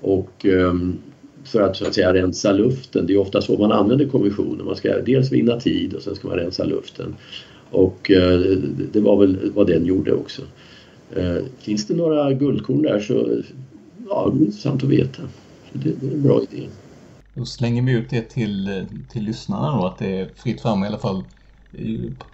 [0.00, 0.98] Och ehm,
[1.44, 3.06] för att så att säga rensa luften.
[3.06, 4.64] Det är ofta så man använder kommissioner.
[4.64, 7.14] Man ska dels vinna tid och sen ska man rensa luften.
[7.70, 8.38] Och eh,
[8.92, 10.42] det var väl vad den gjorde också.
[11.16, 13.42] Eh, finns det några guldkorn där så
[14.08, 15.22] ja, det är intressant att veta.
[15.72, 16.66] Så det, det är en bra idé.
[17.34, 20.86] Då slänger vi ut det till, till lyssnarna då att det är fritt fram i
[20.86, 21.24] alla fall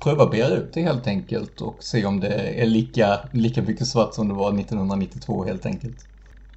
[0.03, 2.28] pröva begära ut det helt enkelt och se om det
[2.62, 6.07] är lika, lika mycket svart som det var 1992 helt enkelt.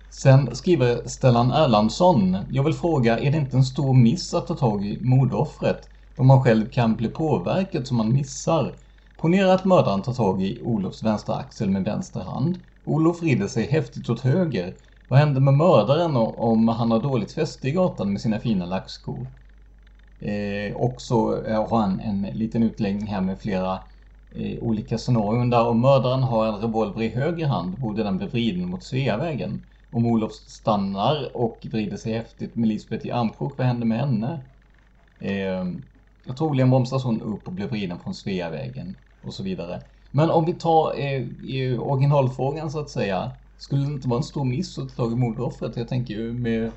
[0.10, 4.56] Sen skriver Stellan Erlandsson, jag vill fråga, är det inte en stor miss att ta
[4.56, 5.90] tag i mordoffret?
[6.20, 8.74] Då man själv kan bli påverkad som man missar.
[9.18, 12.60] Ponera att mördaren tar tag i Olofs vänstra axel med vänster hand.
[12.86, 14.74] Olof vrider sig häftigt åt höger.
[15.08, 19.28] Vad händer med mördaren om han har dåligt fäste i gatan med sina fina lackskor?
[20.20, 23.80] Eh, och så eh, har han en liten utläggning här med flera
[24.36, 28.28] eh, olika scenarion där om mördaren har en revolver i höger hand borde den bli
[28.28, 29.66] vriden mot Sveavägen.
[29.92, 34.40] Om Olof stannar och vrider sig häftigt med Lisbeth i armkrok, vad händer med henne?
[35.20, 35.66] Eh,
[36.28, 39.82] Eh, troligen bromsas hon upp och blir vriden från Sveavägen och så vidare.
[40.12, 43.32] Men om vi tar eh, originalfrågan så att säga.
[43.58, 45.78] Skulle det inte vara en stor miss att ta tag i mordoffret?
[45.78, 46.72] Jag tänker ju med,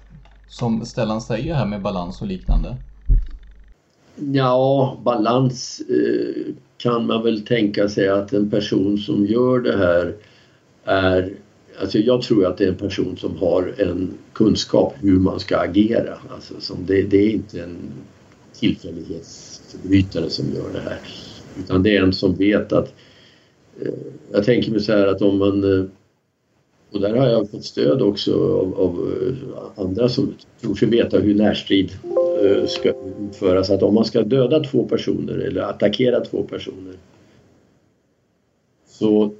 [0.46, 2.76] som Stellan säger här med balans och liknande.
[4.16, 10.16] Ja, balans eh, kan man väl tänka sig att en person som gör det här
[10.84, 11.32] är
[11.80, 15.56] Alltså jag tror att det är en person som har en kunskap hur man ska
[15.56, 16.18] agera.
[16.34, 17.76] Alltså som det, det är inte en
[18.62, 20.98] tillfällighetsbrytare som gör det här.
[21.58, 22.94] Utan det är en som vet att...
[23.80, 23.92] Eh,
[24.32, 25.78] jag tänker mig så här att om man...
[25.78, 25.84] Eh,
[26.92, 31.18] och där har jag fått stöd också av, av eh, andra som tror sig veta
[31.18, 31.90] hur närstrid
[32.42, 32.92] Eh, ska
[33.28, 36.94] utföras att om man ska döda två personer eller attackera två personer
[38.86, 39.32] så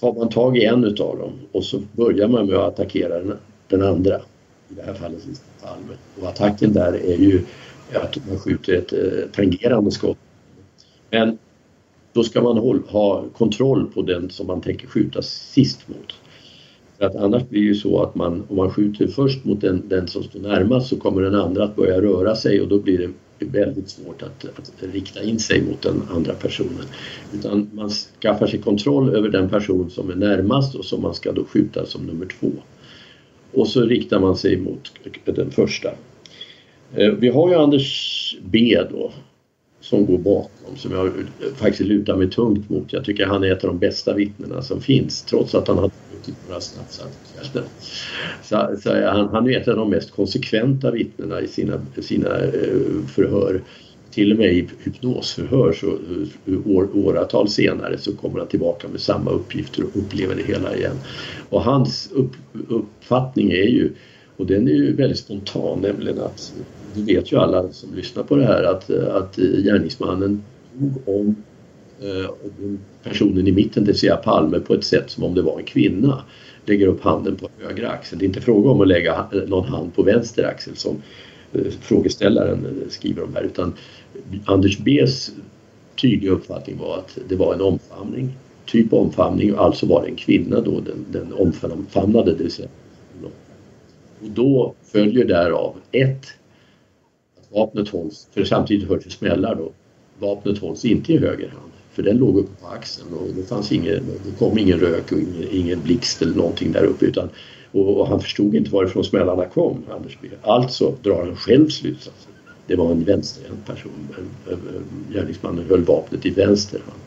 [0.00, 3.36] tar man tag i en utav dem och så börjar man med att attackera den,
[3.68, 4.16] den andra.
[4.68, 5.22] I det här fallet
[5.62, 5.94] Palme.
[6.20, 7.42] Och attacken där är ju
[7.94, 10.18] att man skjuter ett eh, tangerande skott.
[11.10, 11.38] Men
[12.12, 12.58] då ska man
[12.88, 16.14] ha kontroll på den som man tänker skjuta sist mot.
[16.98, 19.88] För att annars blir det ju så att man, om man skjuter först mot den,
[19.88, 22.98] den som står närmast så kommer den andra att börja röra sig och då blir
[22.98, 26.84] det väldigt svårt att, att, rikta in sig mot den andra personen.
[27.34, 31.32] Utan man skaffar sig kontroll över den person som är närmast och som man ska
[31.32, 32.52] då skjuta som nummer två.
[33.52, 34.92] Och så riktar man sig mot
[35.24, 35.90] den första.
[36.96, 39.12] Eh, vi har ju Anders B då
[39.80, 41.12] som går bakom som jag
[41.56, 42.92] faktiskt lutar mig tungt mot.
[42.92, 45.90] Jag tycker han är ett av de bästa vittnena som finns trots att han har
[46.10, 47.02] skjutit några snaps
[48.42, 53.06] så, så han, han är ett av de mest konsekventa vittnena i sina, sina eh,
[53.14, 53.62] förhör.
[54.10, 59.00] Till och med i hypnosförhör så eh, år, åratal senare så kommer han tillbaka med
[59.00, 60.96] samma uppgifter och upplever det hela igen.
[61.48, 62.32] Och hans upp,
[62.68, 63.90] uppfattning är ju,
[64.36, 66.52] och den är ju väldigt spontan, nämligen att
[66.96, 70.42] det vet ju alla som lyssnar på det här att, att gärningsmannen
[70.78, 71.36] tog om
[72.00, 72.30] eh,
[73.02, 75.64] personen i mitten, det vill säga Palme, på ett sätt som om det var en
[75.64, 76.22] kvinna.
[76.66, 78.18] Lägger upp handen på högra axeln.
[78.18, 80.96] Det är inte fråga om att lägga eh, någon hand på vänster axel som
[81.52, 83.72] eh, frågeställaren eh, skriver om här utan
[84.44, 85.30] Anders B's
[86.00, 88.36] tydliga uppfattning var att det var en omfamning,
[88.66, 92.68] typ omfamning och alltså var det en kvinna då den, den omfamnade, det vill säga
[94.20, 96.26] och då följer därav ett
[97.56, 99.72] vapnet hålls, för samtidigt hörs det smällar då,
[100.18, 101.72] vapnet hålls inte i höger hand.
[101.90, 105.18] För den låg uppe på axeln och det fanns ingen, det kom ingen rök och
[105.18, 107.28] ingen, ingen blixt eller någonting där uppe utan
[107.72, 110.28] och, och han förstod inte varifrån smällarna kom, Anders B.
[110.42, 112.32] Alltså drar han själv slutsatsen.
[112.66, 114.08] Det var en vänsterhänt person.
[115.12, 117.00] Gärningsmannen höll vapnet i vänster hand.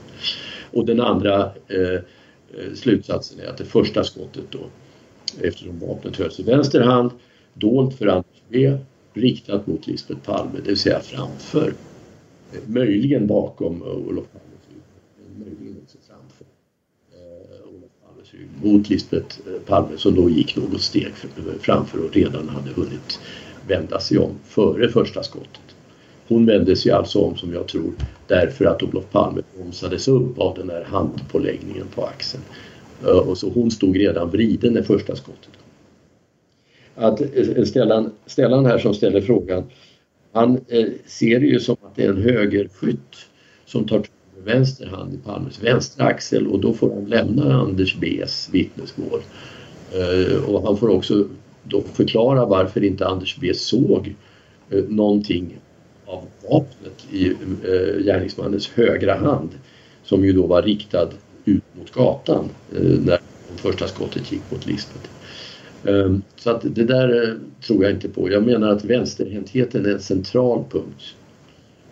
[0.72, 4.60] Och den andra eh, eh, slutsatsen är att det första skottet då,
[5.42, 7.12] eftersom vapnet hölls i vänster hand,
[7.54, 8.78] dolt för Anders B
[9.14, 11.74] riktat mot Lisbeth Palme, det vill säga framför.
[12.66, 14.82] Möjligen bakom Olof Palmes rygg,
[15.18, 16.46] men möjligen också framför
[17.12, 22.06] eh, Olof Palmes rygg mot Lisbeth eh, Palme som då gick något steg eh, framför
[22.06, 23.20] och redan hade hunnit
[23.68, 25.76] vända sig om före första skottet.
[26.28, 27.94] Hon vände sig alltså om som jag tror
[28.28, 32.44] därför att Olof Palme bromsades upp av den här handpåläggningen på axeln.
[33.28, 35.59] Och så hon stod redan vriden när första skottet
[37.00, 37.22] att
[37.66, 39.64] Stellan, Stellan här som ställer frågan,
[40.34, 43.16] han eh, ser det ju som att det är en högerskytt
[43.66, 47.96] som tar med vänster hand i Palmes vänstra axel och då får han lämna Anders
[47.96, 49.20] B's vittnesmål.
[49.94, 51.28] Eh, och han får också
[51.64, 54.16] då förklara varför inte Anders B såg
[54.70, 55.58] eh, någonting
[56.06, 59.50] av vapnet i eh, gärningsmannens högra hand
[60.04, 61.10] som ju då var riktad
[61.46, 63.20] ut mot gatan eh, när
[63.56, 65.19] första skottet gick mot Lisbeth.
[65.86, 67.36] Ehm, så att det där eh,
[67.68, 68.32] tror jag inte på.
[68.32, 71.16] Jag menar att vänsterhäntheten är en central punkt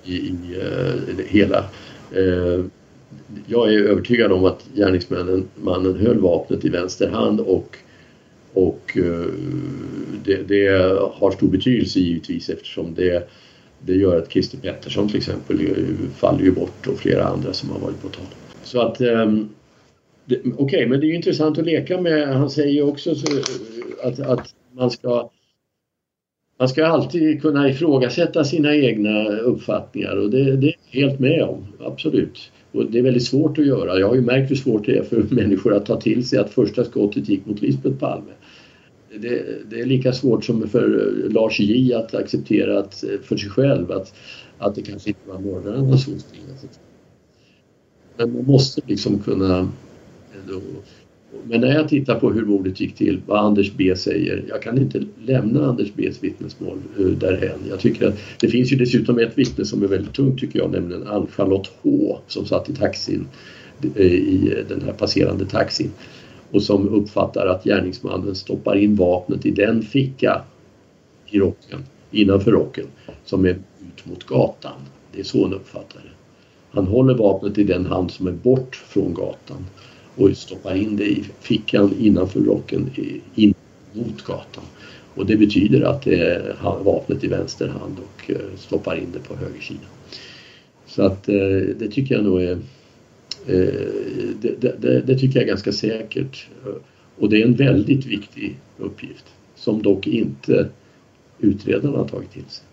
[0.03, 1.65] i, i eh, det hela.
[2.11, 2.65] Eh,
[3.47, 7.77] jag är övertygad om att gärningsmannen mannen höll vapnet i vänster hand och,
[8.53, 8.97] och
[10.23, 10.67] det, det,
[11.13, 13.29] har stor betydelse givetvis eftersom det,
[13.79, 15.59] det gör att Christer Pettersson till exempel
[16.15, 18.25] faller ju bort och flera andra som har varit på tal.
[18.63, 19.49] Så att ehm,
[20.27, 22.27] Okej, okay, men det är ju intressant att leka med.
[22.27, 23.15] Han säger ju också
[24.03, 25.29] att, att man ska
[26.59, 31.43] man ska alltid kunna ifrågasätta sina egna uppfattningar och det, det är jag helt med
[31.43, 32.51] om, absolut.
[32.71, 33.99] Och det är väldigt svårt att göra.
[33.99, 36.49] Jag har ju märkt hur svårt det är för människor att ta till sig att
[36.49, 38.31] första skottet gick mot Lisbeth Palme.
[39.19, 43.91] Det, det, är lika svårt som för Lars J att acceptera att, för sig själv
[43.91, 44.13] att,
[44.57, 46.13] att det kanske inte var mördaren som.
[48.17, 49.69] Men man måste liksom kunna
[51.43, 54.77] men när jag tittar på hur mordet gick till, vad Anders B säger, jag kan
[54.77, 57.59] inte lämna Anders Bs vittnesmål eh, därhen.
[57.69, 60.71] Jag tycker att det finns ju dessutom ett vittne som är väldigt tungt tycker jag,
[60.71, 63.27] nämligen Ann-Charlotte H som satt i taxin,
[63.95, 65.91] eh, i den här passerande taxin
[66.51, 70.41] och som uppfattar att gärningsmannen stoppar in vapnet i den ficka
[71.25, 71.79] i rocken,
[72.11, 72.85] innanför rocken,
[73.25, 74.81] som är ut mot gatan.
[75.13, 76.09] Det är så hon uppfattar det.
[76.69, 79.65] Han håller vapnet i den hand som är bort från gatan
[80.17, 82.89] och stoppar in det i fickan innanför rocken
[83.35, 83.53] in
[83.93, 84.63] mot gatan.
[85.15, 89.19] Och det betyder att det är vapnet i vänster hand och eh, stoppar in det
[89.19, 89.79] på höger sida.
[90.85, 91.35] Så att eh,
[91.79, 92.51] det tycker jag nog är
[93.47, 93.87] eh,
[94.41, 96.47] det, det, det, tycker jag är ganska säkert.
[97.17, 100.69] Och det är en väldigt viktig uppgift som dock inte
[101.39, 102.65] utredarna har tagit till sig.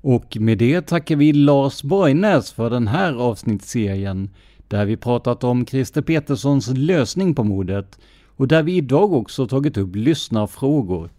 [0.00, 4.30] Och med det tackar vi Lars Borgnäs för den här avsnittsserien
[4.68, 9.76] där vi pratat om Christer Peterssons lösning på mordet och där vi idag också tagit
[9.76, 11.10] upp lyssnarfrågor.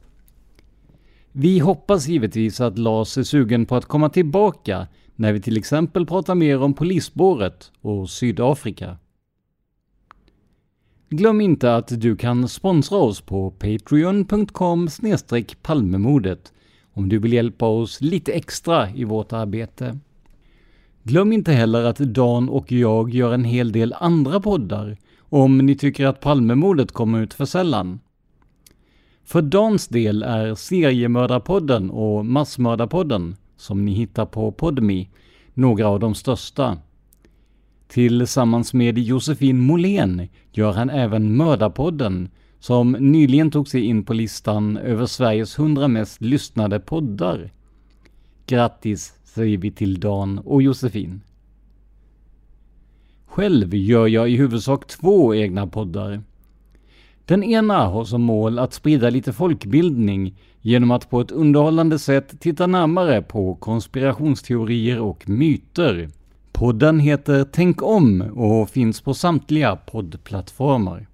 [1.31, 6.05] Vi hoppas givetvis att Lars är sugen på att komma tillbaka när vi till exempel
[6.05, 8.97] pratar mer om polisspåret och Sydafrika.
[11.09, 14.89] Glöm inte att du kan sponsra oss på patreon.com
[15.61, 16.53] palmemodet
[16.99, 19.97] om du vill hjälpa oss lite extra i vårt arbete.
[21.03, 25.75] Glöm inte heller att Dan och jag gör en hel del andra poddar om ni
[25.75, 27.99] tycker att Palmemordet kommer ut för sällan.
[29.23, 35.09] För Dans del är Seriemördarpodden och Massmördarpodden, som ni hittar på Podmi,
[35.53, 36.77] några av de största.
[37.87, 42.29] Tillsammans med Josefin Molén gör han även Mördarpodden,
[42.59, 47.51] som nyligen tog sig in på listan över Sveriges 100 mest lyssnade poddar.
[48.45, 51.21] Grattis säger vi till Dan och Josefin.
[53.25, 56.21] Själv gör jag i huvudsak två egna poddar.
[57.25, 62.39] Den ena har som mål att sprida lite folkbildning genom att på ett underhållande sätt
[62.39, 66.09] titta närmare på konspirationsteorier och myter.
[66.51, 71.08] Podden heter Tänk om och finns på samtliga poddplattformar.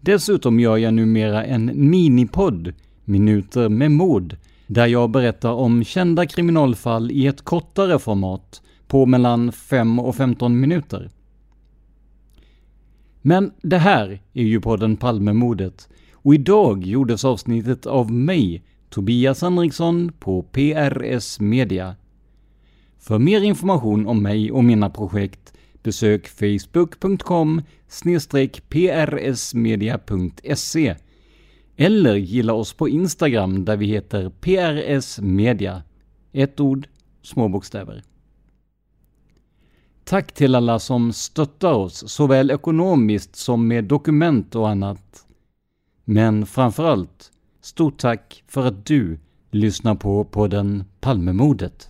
[0.00, 2.72] Dessutom gör jag numera en minipodd,
[3.04, 4.36] Minuter med mord,
[4.66, 10.60] där jag berättar om kända kriminalfall i ett kortare format på mellan 5 och 15
[10.60, 11.10] minuter.
[13.22, 20.12] Men det här är ju podden Palmemordet och idag gjordes avsnittet av mig, Tobias Henriksson
[20.18, 21.96] på PRS Media.
[22.98, 25.49] För mer information om mig och mina projekt
[25.82, 27.62] besök facebook.com
[28.68, 30.96] prsmedia.se
[31.76, 35.82] eller gilla oss på Instagram där vi heter prsmedia.
[36.32, 36.88] Ett ord,
[37.22, 38.02] små bokstäver.
[40.04, 45.26] Tack till alla som stöttar oss, såväl ekonomiskt som med dokument och annat.
[46.04, 49.18] Men framförallt, stort tack för att du
[49.50, 51.89] lyssnar på podden Palmemordet.